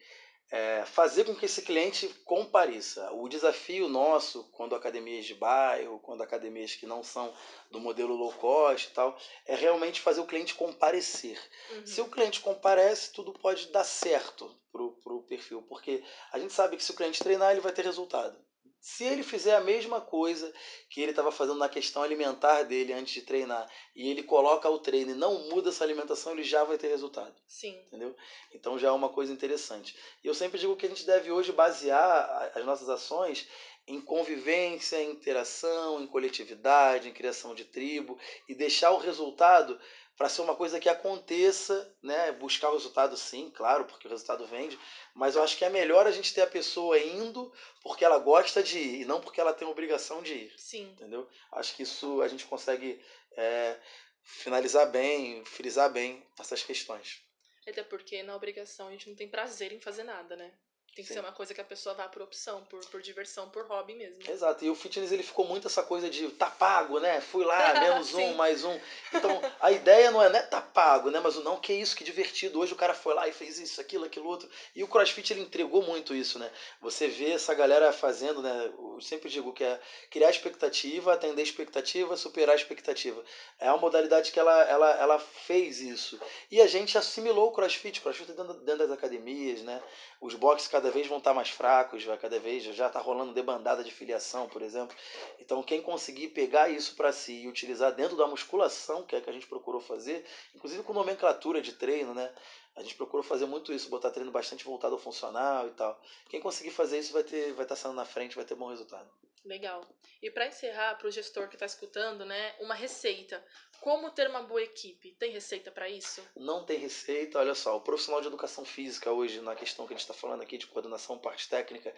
é, 0.50 0.84
fazer 0.84 1.24
com 1.24 1.34
que 1.34 1.46
esse 1.46 1.62
cliente 1.62 2.08
compareça. 2.24 3.10
O 3.12 3.28
desafio 3.28 3.88
nosso, 3.88 4.44
quando 4.50 4.74
academias 4.74 5.24
de 5.24 5.34
bairro, 5.34 6.00
quando 6.00 6.22
academias 6.22 6.74
que 6.74 6.86
não 6.86 7.04
são 7.04 7.32
do 7.70 7.78
modelo 7.78 8.16
low 8.16 8.32
cost 8.32 8.88
e 8.88 8.90
tal, 8.90 9.16
é 9.46 9.54
realmente 9.54 10.00
fazer 10.00 10.20
o 10.20 10.26
cliente 10.26 10.54
comparecer. 10.54 11.38
Uhum. 11.70 11.86
Se 11.86 12.00
o 12.00 12.08
cliente 12.08 12.40
comparece, 12.40 13.12
tudo 13.12 13.32
pode 13.32 13.68
dar 13.68 13.84
certo 13.84 14.54
para 14.72 14.82
o 14.82 15.22
perfil, 15.22 15.62
porque 15.62 16.02
a 16.32 16.38
gente 16.38 16.52
sabe 16.52 16.76
que 16.76 16.84
se 16.84 16.90
o 16.90 16.96
cliente 16.96 17.22
treinar, 17.22 17.52
ele 17.52 17.60
vai 17.60 17.72
ter 17.72 17.84
resultado. 17.84 18.36
Se 18.80 19.04
ele 19.04 19.22
fizer 19.22 19.54
a 19.54 19.60
mesma 19.60 20.00
coisa 20.00 20.50
que 20.88 21.02
ele 21.02 21.10
estava 21.10 21.30
fazendo 21.30 21.58
na 21.58 21.68
questão 21.68 22.02
alimentar 22.02 22.62
dele 22.62 22.94
antes 22.94 23.12
de 23.12 23.22
treinar 23.22 23.70
e 23.94 24.08
ele 24.08 24.22
coloca 24.22 24.70
o 24.70 24.78
treino 24.78 25.10
e 25.10 25.14
não 25.14 25.50
muda 25.50 25.68
essa 25.68 25.84
alimentação, 25.84 26.32
ele 26.32 26.42
já 26.42 26.64
vai 26.64 26.78
ter 26.78 26.88
resultado. 26.88 27.34
Sim. 27.46 27.78
Entendeu? 27.86 28.16
Então 28.54 28.78
já 28.78 28.88
é 28.88 28.92
uma 28.92 29.10
coisa 29.10 29.32
interessante. 29.32 29.94
E 30.24 30.26
eu 30.26 30.34
sempre 30.34 30.58
digo 30.58 30.76
que 30.76 30.86
a 30.86 30.88
gente 30.88 31.04
deve 31.04 31.30
hoje 31.30 31.52
basear 31.52 32.52
as 32.54 32.64
nossas 32.64 32.88
ações 32.88 33.46
em 33.86 34.00
convivência, 34.00 35.02
em 35.02 35.10
interação, 35.10 36.00
em 36.00 36.06
coletividade, 36.06 37.08
em 37.08 37.12
criação 37.12 37.54
de 37.54 37.64
tribo 37.64 38.18
e 38.48 38.54
deixar 38.54 38.92
o 38.92 38.98
resultado 38.98 39.78
para 40.20 40.28
ser 40.28 40.42
uma 40.42 40.54
coisa 40.54 40.78
que 40.78 40.86
aconteça, 40.86 41.90
né? 42.02 42.30
Buscar 42.32 42.68
o 42.68 42.74
resultado 42.74 43.16
sim, 43.16 43.50
claro, 43.56 43.86
porque 43.86 44.06
o 44.06 44.10
resultado 44.10 44.44
vende, 44.44 44.78
mas 45.14 45.34
eu 45.34 45.42
acho 45.42 45.56
que 45.56 45.64
é 45.64 45.70
melhor 45.70 46.06
a 46.06 46.10
gente 46.10 46.34
ter 46.34 46.42
a 46.42 46.46
pessoa 46.46 46.98
indo 46.98 47.50
porque 47.82 48.04
ela 48.04 48.18
gosta 48.18 48.62
de 48.62 48.78
ir 48.78 49.00
e 49.00 49.04
não 49.06 49.18
porque 49.18 49.40
ela 49.40 49.54
tem 49.54 49.66
obrigação 49.66 50.22
de 50.22 50.34
ir. 50.34 50.52
Sim. 50.58 50.90
Entendeu? 50.90 51.26
Acho 51.52 51.74
que 51.74 51.84
isso 51.84 52.20
a 52.20 52.28
gente 52.28 52.44
consegue 52.44 53.02
é, 53.34 53.78
finalizar 54.22 54.90
bem, 54.90 55.42
frisar 55.46 55.90
bem 55.90 56.22
essas 56.38 56.62
questões. 56.62 57.22
Até 57.66 57.82
porque 57.82 58.22
na 58.22 58.36
obrigação 58.36 58.88
a 58.88 58.90
gente 58.90 59.08
não 59.08 59.16
tem 59.16 59.26
prazer 59.26 59.72
em 59.72 59.80
fazer 59.80 60.02
nada, 60.02 60.36
né? 60.36 60.52
Tem 60.94 61.04
que 61.04 61.08
Sim. 61.08 61.14
ser 61.14 61.20
uma 61.20 61.32
coisa 61.32 61.54
que 61.54 61.60
a 61.60 61.64
pessoa 61.64 61.94
vá 61.94 62.08
por 62.08 62.22
opção, 62.22 62.64
por, 62.64 62.84
por 62.86 63.00
diversão, 63.00 63.48
por 63.48 63.64
hobby 63.66 63.94
mesmo. 63.94 64.18
Exato. 64.28 64.64
E 64.64 64.70
o 64.70 64.74
fitness 64.74 65.12
ele 65.12 65.22
ficou 65.22 65.46
muito 65.46 65.68
essa 65.68 65.84
coisa 65.84 66.10
de 66.10 66.28
tá 66.30 66.50
pago, 66.50 66.98
né? 66.98 67.20
Fui 67.20 67.44
lá, 67.44 67.74
menos 67.78 68.12
um, 68.12 68.34
mais 68.34 68.64
um. 68.64 68.78
Então 69.14 69.40
a 69.60 69.70
ideia 69.70 70.10
não 70.10 70.20
é, 70.20 70.28
né, 70.28 70.42
tá 70.42 70.60
pago, 70.60 71.10
né? 71.10 71.20
Mas 71.20 71.36
o 71.36 71.44
não, 71.44 71.60
que 71.60 71.72
isso, 71.72 71.94
que 71.94 72.02
divertido. 72.02 72.58
Hoje 72.58 72.72
o 72.72 72.76
cara 72.76 72.92
foi 72.92 73.14
lá 73.14 73.28
e 73.28 73.32
fez 73.32 73.58
isso, 73.60 73.80
aquilo, 73.80 74.04
aquilo 74.04 74.26
outro. 74.26 74.50
E 74.74 74.82
o 74.82 74.88
CrossFit 74.88 75.32
ele 75.32 75.42
entregou 75.42 75.80
muito 75.82 76.12
isso, 76.12 76.38
né? 76.40 76.50
Você 76.80 77.06
vê 77.06 77.30
essa 77.30 77.54
galera 77.54 77.92
fazendo, 77.92 78.42
né? 78.42 78.72
Eu 78.76 79.00
sempre 79.00 79.30
digo 79.30 79.52
que 79.52 79.62
é 79.62 79.80
criar 80.10 80.30
expectativa, 80.30 81.14
atender 81.14 81.42
expectativa, 81.42 82.16
superar 82.16 82.56
expectativa. 82.56 83.24
É 83.60 83.70
uma 83.70 83.78
modalidade 83.78 84.32
que 84.32 84.40
ela, 84.40 84.62
ela, 84.64 84.90
ela 84.98 85.18
fez 85.20 85.80
isso. 85.80 86.18
E 86.50 86.60
a 86.60 86.66
gente 86.66 86.98
assimilou 86.98 87.48
o 87.48 87.52
CrossFit. 87.52 88.00
O 88.00 88.02
CrossFit 88.02 88.32
dentro, 88.32 88.54
dentro 88.54 88.78
das 88.78 88.90
academias, 88.90 89.62
né? 89.62 89.80
Os 90.20 90.34
boxes 90.34 90.68
cada 90.80 90.90
vez 90.90 91.06
vão 91.06 91.18
estar 91.18 91.34
mais 91.34 91.50
fracos, 91.50 92.02
vai 92.04 92.16
cada 92.16 92.38
vez 92.40 92.64
já 92.64 92.86
está 92.86 92.98
rolando 92.98 93.34
debandada 93.34 93.84
de 93.84 93.90
filiação, 93.90 94.48
por 94.48 94.62
exemplo. 94.62 94.96
Então, 95.38 95.62
quem 95.62 95.82
conseguir 95.82 96.28
pegar 96.28 96.70
isso 96.70 96.96
para 96.96 97.12
si 97.12 97.42
e 97.42 97.48
utilizar 97.48 97.92
dentro 97.92 98.16
da 98.16 98.26
musculação, 98.26 99.04
que 99.04 99.14
é 99.14 99.20
que 99.20 99.28
a 99.28 99.32
gente 99.32 99.46
procurou 99.46 99.80
fazer, 99.80 100.24
inclusive 100.54 100.82
com 100.82 100.94
nomenclatura 100.94 101.60
de 101.60 101.74
treino, 101.74 102.14
né? 102.14 102.32
A 102.74 102.82
gente 102.82 102.94
procurou 102.94 103.22
fazer 103.22 103.44
muito 103.44 103.74
isso, 103.74 103.90
botar 103.90 104.10
treino 104.10 104.30
bastante 104.30 104.64
voltado 104.64 104.94
ao 104.94 105.00
funcional 105.00 105.66
e 105.66 105.70
tal. 105.72 106.00
Quem 106.30 106.40
conseguir 106.40 106.70
fazer 106.70 106.98
isso 106.98 107.12
vai 107.12 107.24
ter, 107.24 107.52
vai 107.52 107.66
estar 107.66 107.76
tá 107.76 107.76
saindo 107.76 107.96
na 107.96 108.06
frente, 108.06 108.34
vai 108.34 108.44
ter 108.46 108.54
bom 108.54 108.70
resultado. 108.70 109.10
Legal. 109.44 109.86
E 110.22 110.30
para 110.30 110.46
encerrar, 110.46 110.96
para 110.96 111.08
o 111.08 111.10
gestor 111.10 111.48
que 111.48 111.56
está 111.56 111.66
escutando, 111.66 112.24
né, 112.24 112.54
uma 112.60 112.74
receita. 112.74 113.42
Como 113.80 114.10
ter 114.10 114.28
uma 114.28 114.42
boa 114.42 114.62
equipe? 114.62 115.12
Tem 115.18 115.32
receita 115.32 115.70
para 115.70 115.88
isso? 115.88 116.22
Não 116.36 116.64
tem 116.64 116.78
receita. 116.78 117.38
Olha 117.38 117.54
só, 117.54 117.76
o 117.76 117.80
profissional 117.80 118.20
de 118.20 118.26
educação 118.26 118.64
física 118.64 119.10
hoje, 119.10 119.40
na 119.40 119.56
questão 119.56 119.86
que 119.86 119.94
a 119.94 119.96
gente 119.96 120.02
está 120.02 120.12
falando 120.12 120.42
aqui 120.42 120.58
de 120.58 120.66
coordenação, 120.66 121.18
parte 121.18 121.48
técnica, 121.48 121.94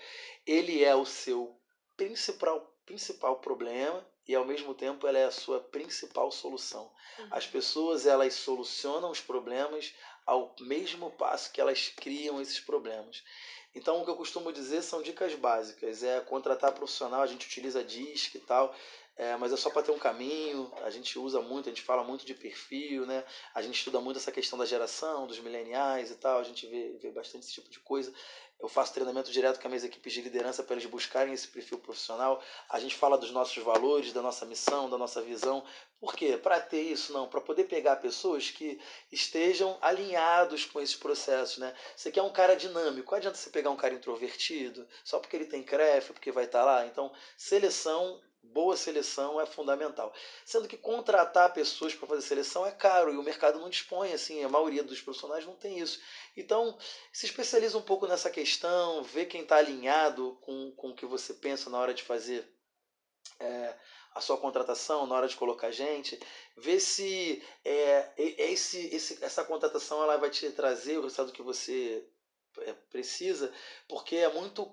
ele 0.47 0.85
é 0.85 0.95
o 0.95 1.05
seu 1.05 1.59
principal, 1.97 2.73
principal 2.87 3.41
problema 3.41 4.07
e 4.27 4.35
ao 4.35 4.45
mesmo 4.45 4.75
tempo 4.75 5.07
ela 5.07 5.19
é 5.19 5.25
a 5.25 5.33
sua 5.33 5.61
principal 5.61 6.31
solução. 6.31 6.93
Uhum. 7.19 7.29
As 7.33 7.47
pessoas 7.47 8.07
elas 8.07 8.35
solucionam 8.35 9.11
os 9.11 9.21
problemas 9.21 9.93
ao 10.25 10.55
mesmo 10.61 11.11
passo 11.11 11.53
que 11.53 11.61
elas 11.61 11.89
criam 11.89 12.41
esses 12.41 12.61
problemas. 12.61 13.23
Então 13.75 14.01
o 14.01 14.05
que 14.05 14.11
eu 14.11 14.17
costumo 14.17 14.53
dizer 14.53 14.83
são 14.83 15.03
dicas 15.03 15.35
básicas, 15.35 16.03
é 16.03 16.21
contratar 16.21 16.73
profissional, 16.73 17.23
a 17.23 17.27
gente 17.27 17.47
utiliza 17.47 17.83
DISC 17.83 18.35
e 18.35 18.41
tal, 18.41 18.75
é, 19.17 19.37
mas 19.37 19.53
é 19.53 19.57
só 19.57 19.69
para 19.71 19.83
ter 19.83 19.93
um 19.93 19.99
caminho. 19.99 20.73
A 20.83 20.91
gente 20.91 21.19
usa 21.19 21.41
muito, 21.41 21.69
a 21.69 21.73
gente 21.73 21.83
fala 21.83 22.03
muito 22.03 22.25
de 22.25 22.35
perfil, 22.35 23.05
né? 23.05 23.25
A 23.55 23.61
gente 23.61 23.77
estuda 23.77 24.01
muito 24.01 24.17
essa 24.17 24.33
questão 24.33 24.59
da 24.59 24.65
geração, 24.65 25.27
dos 25.27 25.39
mileniais 25.39 26.11
e 26.11 26.15
tal. 26.15 26.41
A 26.41 26.43
gente 26.43 26.67
vê, 26.67 26.97
vê 27.01 27.11
bastante 27.11 27.45
esse 27.45 27.53
tipo 27.53 27.69
de 27.69 27.79
coisa. 27.81 28.13
Eu 28.59 28.69
faço 28.69 28.95
treinamento 28.95 29.31
direto 29.31 29.61
com 29.61 29.67
as 29.67 29.71
minhas 29.71 29.85
equipes 29.85 30.13
de 30.13 30.23
liderança 30.23 30.63
para 30.63 30.77
eles 30.77 30.87
buscarem 30.87 31.35
esse 31.35 31.49
perfil 31.49 31.79
profissional. 31.79 32.43
A 32.71 32.79
gente 32.79 32.95
fala 32.95 33.19
dos 33.19 33.33
nossos 33.33 33.63
valores, 33.63 34.13
da 34.13 34.23
nossa 34.23 34.47
missão, 34.47 34.89
da 34.89 34.97
nossa 34.97 35.21
visão. 35.21 35.65
Por 36.01 36.15
quê? 36.15 36.39
Para 36.39 36.61
ter 36.61 36.81
isso, 36.81 37.13
não. 37.13 37.29
Para 37.29 37.41
poder 37.41 37.65
pegar 37.65 37.97
pessoas 37.97 38.51
que 38.51 38.81
estejam 39.11 39.77
alinhados 39.83 40.65
com 40.65 40.81
esses 40.81 40.97
processos, 40.97 41.59
né? 41.59 41.75
Você 41.95 42.11
quer 42.11 42.23
um 42.23 42.33
cara 42.33 42.55
dinâmico. 42.55 43.15
Adianta 43.15 43.37
você 43.37 43.51
pegar 43.51 43.71
um 43.71 43.77
cara 43.77 43.95
introvertido 43.95 44.89
só 45.05 45.19
porque 45.19 45.37
ele 45.37 45.47
tem 45.47 45.63
CREF, 45.63 46.13
porque 46.13 46.33
vai 46.33 46.45
estar 46.45 46.61
tá 46.61 46.65
lá. 46.65 46.87
Então, 46.87 47.13
seleção 47.37 48.21
boa 48.43 48.77
seleção 48.77 49.41
é 49.41 49.47
fundamental. 49.47 50.13
Sendo 50.45 50.69
que 50.69 50.77
contratar 50.77 51.53
pessoas 51.53 51.95
para 51.95 52.09
fazer 52.09 52.23
seleção 52.23 52.67
é 52.67 52.73
caro 52.73 53.13
e 53.13 53.17
o 53.17 53.23
mercado 53.23 53.59
não 53.59 53.71
dispõe, 53.71 54.13
assim, 54.13 54.43
a 54.43 54.49
maioria 54.49 54.83
dos 54.83 55.01
profissionais 55.01 55.47
não 55.47 55.57
tem 55.57 55.79
isso. 55.79 56.01
Então, 56.37 56.77
se 57.13 57.27
especializa 57.27 57.79
um 57.79 57.83
pouco 57.83 58.07
nessa 58.07 58.31
questão, 58.31 59.03
vê 59.03 59.25
quem 59.25 59.43
está 59.43 59.57
alinhado 59.57 60.39
com, 60.43 60.73
com 60.73 60.91
o 60.91 60.95
que 60.95 61.07
você 61.07 61.35
pensa 61.35 61.71
na 61.71 61.79
hora 61.79 61.95
de 61.95 62.03
fazer 62.03 62.49
é, 63.39 63.75
a 64.15 64.21
sua 64.21 64.37
contratação, 64.37 65.07
na 65.07 65.15
hora 65.15 65.29
de 65.29 65.37
colocar 65.37 65.71
gente, 65.71 66.21
vê 66.57 66.79
se 66.79 67.43
é, 67.65 68.13
esse, 68.17 68.95
esse, 68.95 69.25
essa 69.25 69.45
contratação 69.45 70.03
ela 70.03 70.19
vai 70.19 70.31
te 70.31 70.51
trazer 70.51 70.99
o 70.99 71.03
resultado 71.03 71.33
que 71.33 71.43
você 71.43 72.07
é, 72.59 72.73
precisa, 72.91 73.53
porque 73.89 74.17
é 74.17 74.29
muito 74.33 74.71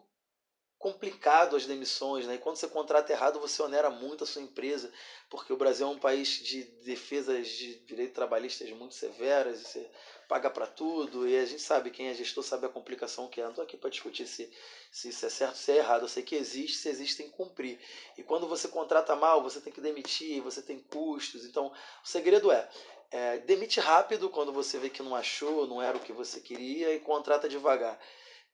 complicado 0.79 1.57
as 1.57 1.65
demissões, 1.65 2.25
né? 2.25 2.35
E 2.35 2.37
quando 2.37 2.55
você 2.55 2.65
contrata 2.65 3.11
errado, 3.11 3.37
você 3.37 3.61
onera 3.61 3.89
muito 3.89 4.23
a 4.23 4.27
sua 4.27 4.41
empresa, 4.41 4.89
porque 5.29 5.51
o 5.51 5.57
Brasil 5.57 5.85
é 5.85 5.89
um 5.89 5.97
país 5.97 6.39
de 6.41 6.63
defesas 6.63 7.49
de 7.49 7.75
direitos 7.85 8.15
trabalhistas 8.15 8.71
muito 8.71 8.95
severas, 8.95 9.59
você 9.59 9.91
paga 10.29 10.49
para 10.49 10.65
tudo, 10.65 11.27
e 11.27 11.37
a 11.37 11.45
gente 11.45 11.61
sabe, 11.61 11.91
quem 11.91 12.07
é 12.07 12.13
gestor 12.13 12.43
sabe 12.43 12.65
a 12.65 12.69
complicação 12.69 13.27
que 13.27 13.41
é. 13.41 13.43
Não 13.43 13.49
estou 13.49 13.63
aqui 13.63 13.75
para 13.75 13.89
discutir 13.89 14.25
se, 14.25 14.49
se 14.89 15.09
isso 15.09 15.25
é 15.25 15.29
certo, 15.29 15.57
se 15.57 15.69
é 15.73 15.77
errado, 15.77 16.03
eu 16.03 16.07
sei 16.07 16.23
que 16.23 16.35
existe, 16.35 16.77
se 16.77 16.87
existe 16.87 17.17
tem 17.17 17.27
que 17.27 17.35
cumprir. 17.35 17.77
E 18.17 18.23
quando 18.23 18.47
você 18.47 18.69
contrata 18.69 19.13
mal, 19.17 19.43
você 19.43 19.59
tem 19.59 19.73
que 19.73 19.81
demitir, 19.81 20.41
você 20.41 20.61
tem 20.61 20.79
custos, 20.79 21.43
então 21.43 21.73
o 22.01 22.07
segredo 22.07 22.51
é, 22.53 22.65
é 23.11 23.37
demite 23.39 23.81
rápido 23.81 24.29
quando 24.29 24.53
você 24.53 24.79
vê 24.79 24.89
que 24.89 25.03
não 25.03 25.13
achou, 25.13 25.67
não 25.67 25.81
era 25.81 25.97
o 25.97 25.99
que 25.99 26.13
você 26.13 26.39
queria, 26.39 26.93
e 26.93 26.99
contrata 26.99 27.49
devagar 27.49 27.99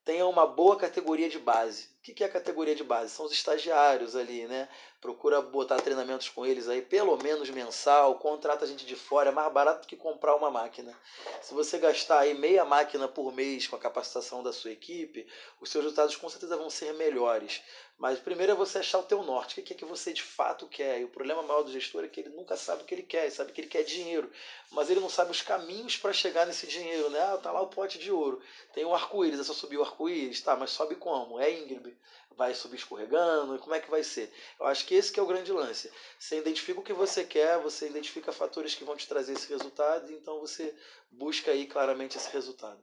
tenha 0.06 0.24
uma 0.24 0.46
boa 0.46 0.76
categoria 0.76 1.28
de 1.28 1.38
base. 1.38 1.88
O 1.98 2.14
que 2.14 2.22
é 2.22 2.26
a 2.28 2.30
categoria 2.30 2.76
de 2.76 2.84
base? 2.84 3.10
São 3.10 3.26
os 3.26 3.32
estagiários 3.32 4.14
ali, 4.14 4.46
né? 4.46 4.68
Procura 5.00 5.42
botar 5.42 5.80
treinamentos 5.82 6.28
com 6.28 6.46
eles 6.46 6.68
aí, 6.68 6.80
pelo 6.80 7.20
menos 7.20 7.50
mensal, 7.50 8.14
contrata 8.14 8.68
gente 8.68 8.86
de 8.86 8.94
fora, 8.94 9.30
é 9.30 9.32
mais 9.32 9.52
barato 9.52 9.88
que 9.88 9.96
comprar 9.96 10.36
uma 10.36 10.48
máquina. 10.48 10.96
Se 11.42 11.52
você 11.52 11.76
gastar 11.76 12.20
aí 12.20 12.34
meia 12.34 12.64
máquina 12.64 13.08
por 13.08 13.32
mês 13.34 13.66
com 13.66 13.74
a 13.74 13.80
capacitação 13.80 14.44
da 14.44 14.52
sua 14.52 14.70
equipe, 14.70 15.26
os 15.60 15.70
seus 15.70 15.82
resultados 15.82 16.14
com 16.14 16.28
certeza 16.28 16.56
vão 16.56 16.70
ser 16.70 16.94
melhores. 16.94 17.60
Mas 17.98 18.18
primeiro 18.18 18.52
é 18.52 18.54
você 18.54 18.78
achar 18.78 18.98
o 18.98 19.04
teu 19.04 19.22
norte, 19.22 19.58
o 19.58 19.62
que 19.62 19.72
é 19.72 19.76
que 19.76 19.84
você 19.84 20.12
de 20.12 20.22
fato 20.22 20.66
quer. 20.66 21.00
E 21.00 21.04
o 21.04 21.08
problema 21.08 21.42
maior 21.42 21.62
do 21.62 21.72
gestor 21.72 22.04
é 22.04 22.08
que 22.08 22.20
ele 22.20 22.28
nunca 22.28 22.54
sabe 22.54 22.82
o 22.82 22.84
que 22.84 22.94
ele 22.94 23.02
quer, 23.02 23.22
ele 23.22 23.30
sabe 23.30 23.52
que 23.52 23.60
ele 23.60 23.68
quer 23.68 23.82
dinheiro, 23.84 24.30
mas 24.70 24.90
ele 24.90 25.00
não 25.00 25.08
sabe 25.08 25.30
os 25.30 25.40
caminhos 25.40 25.96
para 25.96 26.12
chegar 26.12 26.46
nesse 26.46 26.66
dinheiro, 26.66 27.08
né? 27.08 27.20
Ah, 27.22 27.38
tá 27.38 27.50
lá 27.50 27.60
o 27.62 27.66
pote 27.66 27.98
de 27.98 28.12
ouro, 28.12 28.38
tem 28.74 28.84
o 28.84 28.94
arco-íris, 28.94 29.40
é 29.40 29.44
só 29.44 29.54
subir 29.54 29.78
o 29.78 29.82
arco-íris, 29.82 30.40
tá, 30.42 30.54
mas 30.54 30.70
sobe 30.70 30.94
como? 30.94 31.40
É 31.40 31.50
íngreme, 31.50 31.96
vai 32.30 32.54
subir 32.54 32.76
escorregando, 32.76 33.58
como 33.58 33.74
é 33.74 33.80
que 33.80 33.90
vai 33.90 34.02
ser? 34.02 34.30
Eu 34.60 34.66
acho 34.66 34.84
que 34.84 34.94
esse 34.94 35.10
que 35.10 35.18
é 35.18 35.22
o 35.22 35.26
grande 35.26 35.50
lance. 35.50 35.90
Você 36.18 36.36
identifica 36.36 36.80
o 36.80 36.82
que 36.82 36.92
você 36.92 37.24
quer, 37.24 37.58
você 37.58 37.86
identifica 37.86 38.30
fatores 38.30 38.74
que 38.74 38.84
vão 38.84 38.94
te 38.96 39.08
trazer 39.08 39.32
esse 39.32 39.48
resultado, 39.48 40.12
então 40.12 40.38
você 40.38 40.74
busca 41.10 41.50
aí 41.50 41.64
claramente 41.66 42.18
esse 42.18 42.30
resultado. 42.30 42.82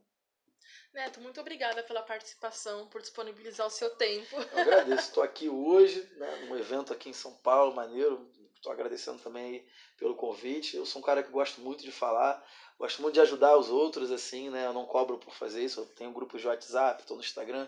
Neto, 0.94 1.20
muito 1.20 1.42
obrigada 1.42 1.82
pela 1.82 2.04
participação, 2.04 2.86
por 2.88 3.02
disponibilizar 3.02 3.66
o 3.66 3.72
seu 3.72 3.90
tempo. 3.96 4.36
Eu 4.36 4.60
agradeço. 4.60 5.08
Estou 5.08 5.24
aqui 5.24 5.50
hoje, 5.50 6.08
né, 6.18 6.46
num 6.48 6.56
evento 6.56 6.94
aqui 6.94 7.10
em 7.10 7.14
São 7.14 7.34
Paulo, 7.38 7.74
maneiro. 7.74 8.30
Estou 8.56 8.72
agradecendo 8.72 9.18
também 9.18 9.66
pelo 9.98 10.16
convite. 10.16 10.78
Eu 10.78 10.86
sou 10.86 11.02
um 11.02 11.06
cara 11.06 11.24
que 11.24 11.32
gosto 11.32 11.62
muito 11.62 11.84
de 11.84 11.92
falar, 11.92 12.46
gosto 12.78 13.02
muito 13.02 13.16
de 13.16 13.22
ajudar 13.22 13.58
os 13.58 13.70
outros, 13.70 14.12
assim, 14.12 14.52
né? 14.52 14.68
Eu 14.68 14.74
não 14.74 14.86
cobro 14.86 15.18
por 15.18 15.34
fazer 15.34 15.64
isso. 15.64 15.80
Eu 15.80 15.86
tenho 15.88 16.12
grupos 16.12 16.42
de 16.42 16.48
WhatsApp, 16.48 17.02
estou 17.02 17.18
no 17.18 17.24
Instagram, 17.24 17.68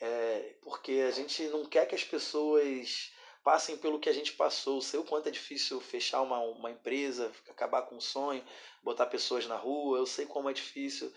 é, 0.00 0.56
porque 0.62 1.04
a 1.06 1.10
gente 1.10 1.46
não 1.48 1.66
quer 1.66 1.86
que 1.86 1.94
as 1.94 2.02
pessoas 2.02 3.12
passem 3.44 3.76
pelo 3.76 4.00
que 4.00 4.08
a 4.08 4.12
gente 4.12 4.32
passou. 4.32 4.80
Sei 4.80 4.98
o 4.98 5.04
quanto 5.04 5.28
é 5.28 5.30
difícil 5.30 5.78
fechar 5.82 6.22
uma, 6.22 6.40
uma 6.40 6.70
empresa, 6.70 7.30
acabar 7.50 7.82
com 7.82 7.96
um 7.96 8.00
sonho, 8.00 8.42
botar 8.82 9.04
pessoas 9.04 9.46
na 9.46 9.56
rua. 9.56 9.98
Eu 9.98 10.06
sei 10.06 10.24
como 10.24 10.48
é 10.48 10.52
difícil 10.54 11.12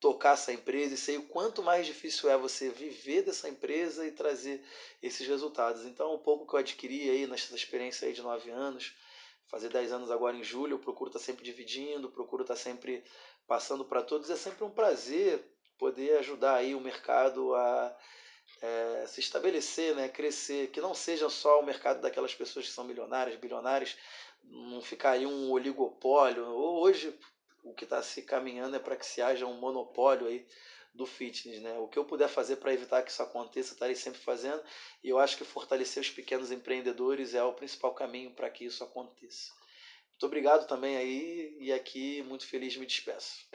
tocar 0.00 0.34
essa 0.34 0.52
empresa 0.52 0.94
e 0.94 0.96
sei 0.96 1.16
o 1.18 1.26
quanto 1.26 1.62
mais 1.62 1.86
difícil 1.86 2.30
é 2.30 2.36
você 2.36 2.70
viver 2.70 3.22
dessa 3.22 3.48
empresa 3.48 4.06
e 4.06 4.12
trazer 4.12 4.64
esses 5.02 5.26
resultados. 5.26 5.84
Então, 5.84 6.14
o 6.14 6.18
pouco 6.18 6.46
que 6.46 6.54
eu 6.54 6.60
adquiri 6.60 7.10
aí 7.10 7.26
nessa 7.26 7.54
experiência 7.54 8.06
aí 8.06 8.14
de 8.14 8.22
nove 8.22 8.50
anos, 8.50 8.94
fazer 9.48 9.68
dez 9.68 9.92
anos 9.92 10.10
agora 10.10 10.36
em 10.36 10.44
julho, 10.44 10.74
eu 10.74 10.78
procuro 10.78 11.08
estar 11.08 11.18
sempre 11.18 11.44
dividindo, 11.44 12.10
procuro 12.10 12.42
estar 12.42 12.56
sempre 12.56 13.02
passando 13.46 13.84
para 13.84 14.02
todos. 14.02 14.30
É 14.30 14.36
sempre 14.36 14.62
um 14.64 14.70
prazer 14.70 15.44
poder 15.76 16.18
ajudar 16.18 16.56
aí 16.56 16.74
o 16.74 16.80
mercado 16.80 17.54
a 17.54 17.96
é, 18.60 19.04
se 19.06 19.20
estabelecer, 19.20 19.94
né, 19.94 20.08
crescer, 20.08 20.68
que 20.70 20.80
não 20.80 20.94
seja 20.94 21.28
só 21.28 21.60
o 21.60 21.64
mercado 21.64 22.00
daquelas 22.00 22.34
pessoas 22.34 22.66
que 22.66 22.72
são 22.72 22.84
milionárias, 22.84 23.38
bilionárias, 23.38 23.96
não 24.42 24.80
ficar 24.80 25.12
aí 25.12 25.26
um 25.26 25.50
oligopólio. 25.50 26.44
Hoje, 26.44 27.16
o 27.70 27.74
que 27.74 27.84
está 27.84 28.02
se 28.02 28.22
caminhando 28.22 28.76
é 28.76 28.78
para 28.78 28.96
que 28.96 29.06
se 29.06 29.20
haja 29.20 29.46
um 29.46 29.54
monopólio 29.54 30.26
aí 30.26 30.46
do 30.94 31.06
fitness, 31.06 31.60
né? 31.60 31.78
O 31.78 31.86
que 31.86 31.98
eu 31.98 32.04
puder 32.04 32.28
fazer 32.28 32.56
para 32.56 32.72
evitar 32.72 33.02
que 33.02 33.10
isso 33.10 33.22
aconteça, 33.22 33.72
estarei 33.72 33.94
sempre 33.94 34.20
fazendo. 34.20 34.62
E 35.04 35.08
eu 35.08 35.18
acho 35.18 35.36
que 35.36 35.44
fortalecer 35.44 36.02
os 36.02 36.10
pequenos 36.10 36.50
empreendedores 36.50 37.34
é 37.34 37.42
o 37.42 37.52
principal 37.52 37.94
caminho 37.94 38.32
para 38.32 38.50
que 38.50 38.64
isso 38.64 38.82
aconteça. 38.82 39.52
Muito 40.10 40.26
obrigado 40.26 40.66
também 40.66 40.96
aí 40.96 41.56
e 41.60 41.72
aqui 41.72 42.22
muito 42.22 42.46
feliz 42.46 42.76
me 42.76 42.86
despeço. 42.86 43.46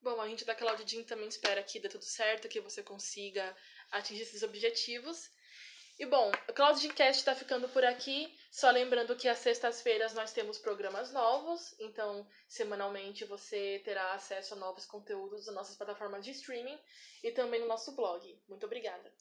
Bom, 0.00 0.20
a 0.20 0.28
gente 0.28 0.44
da 0.44 0.54
Claudidin 0.54 1.04
também 1.04 1.28
espera 1.28 1.62
que 1.62 1.78
dê 1.78 1.88
tudo 1.88 2.04
certo, 2.04 2.48
que 2.48 2.60
você 2.60 2.82
consiga 2.82 3.56
atingir 3.92 4.22
esses 4.22 4.42
objetivos. 4.42 5.30
E 6.02 6.04
bom, 6.04 6.32
o 6.48 6.52
Cloudcast 6.52 7.20
está 7.20 7.32
ficando 7.32 7.68
por 7.68 7.84
aqui. 7.84 8.36
Só 8.50 8.72
lembrando 8.72 9.14
que 9.14 9.28
às 9.28 9.38
sextas-feiras 9.38 10.12
nós 10.14 10.32
temos 10.32 10.58
programas 10.58 11.12
novos, 11.12 11.76
então 11.78 12.26
semanalmente 12.48 13.24
você 13.24 13.80
terá 13.84 14.12
acesso 14.12 14.54
a 14.54 14.56
novos 14.56 14.84
conteúdos 14.84 15.46
das 15.46 15.54
nossas 15.54 15.76
plataformas 15.76 16.24
de 16.24 16.32
streaming 16.32 16.76
e 17.22 17.30
também 17.30 17.60
no 17.60 17.68
nosso 17.68 17.94
blog. 17.94 18.36
Muito 18.48 18.66
obrigada. 18.66 19.12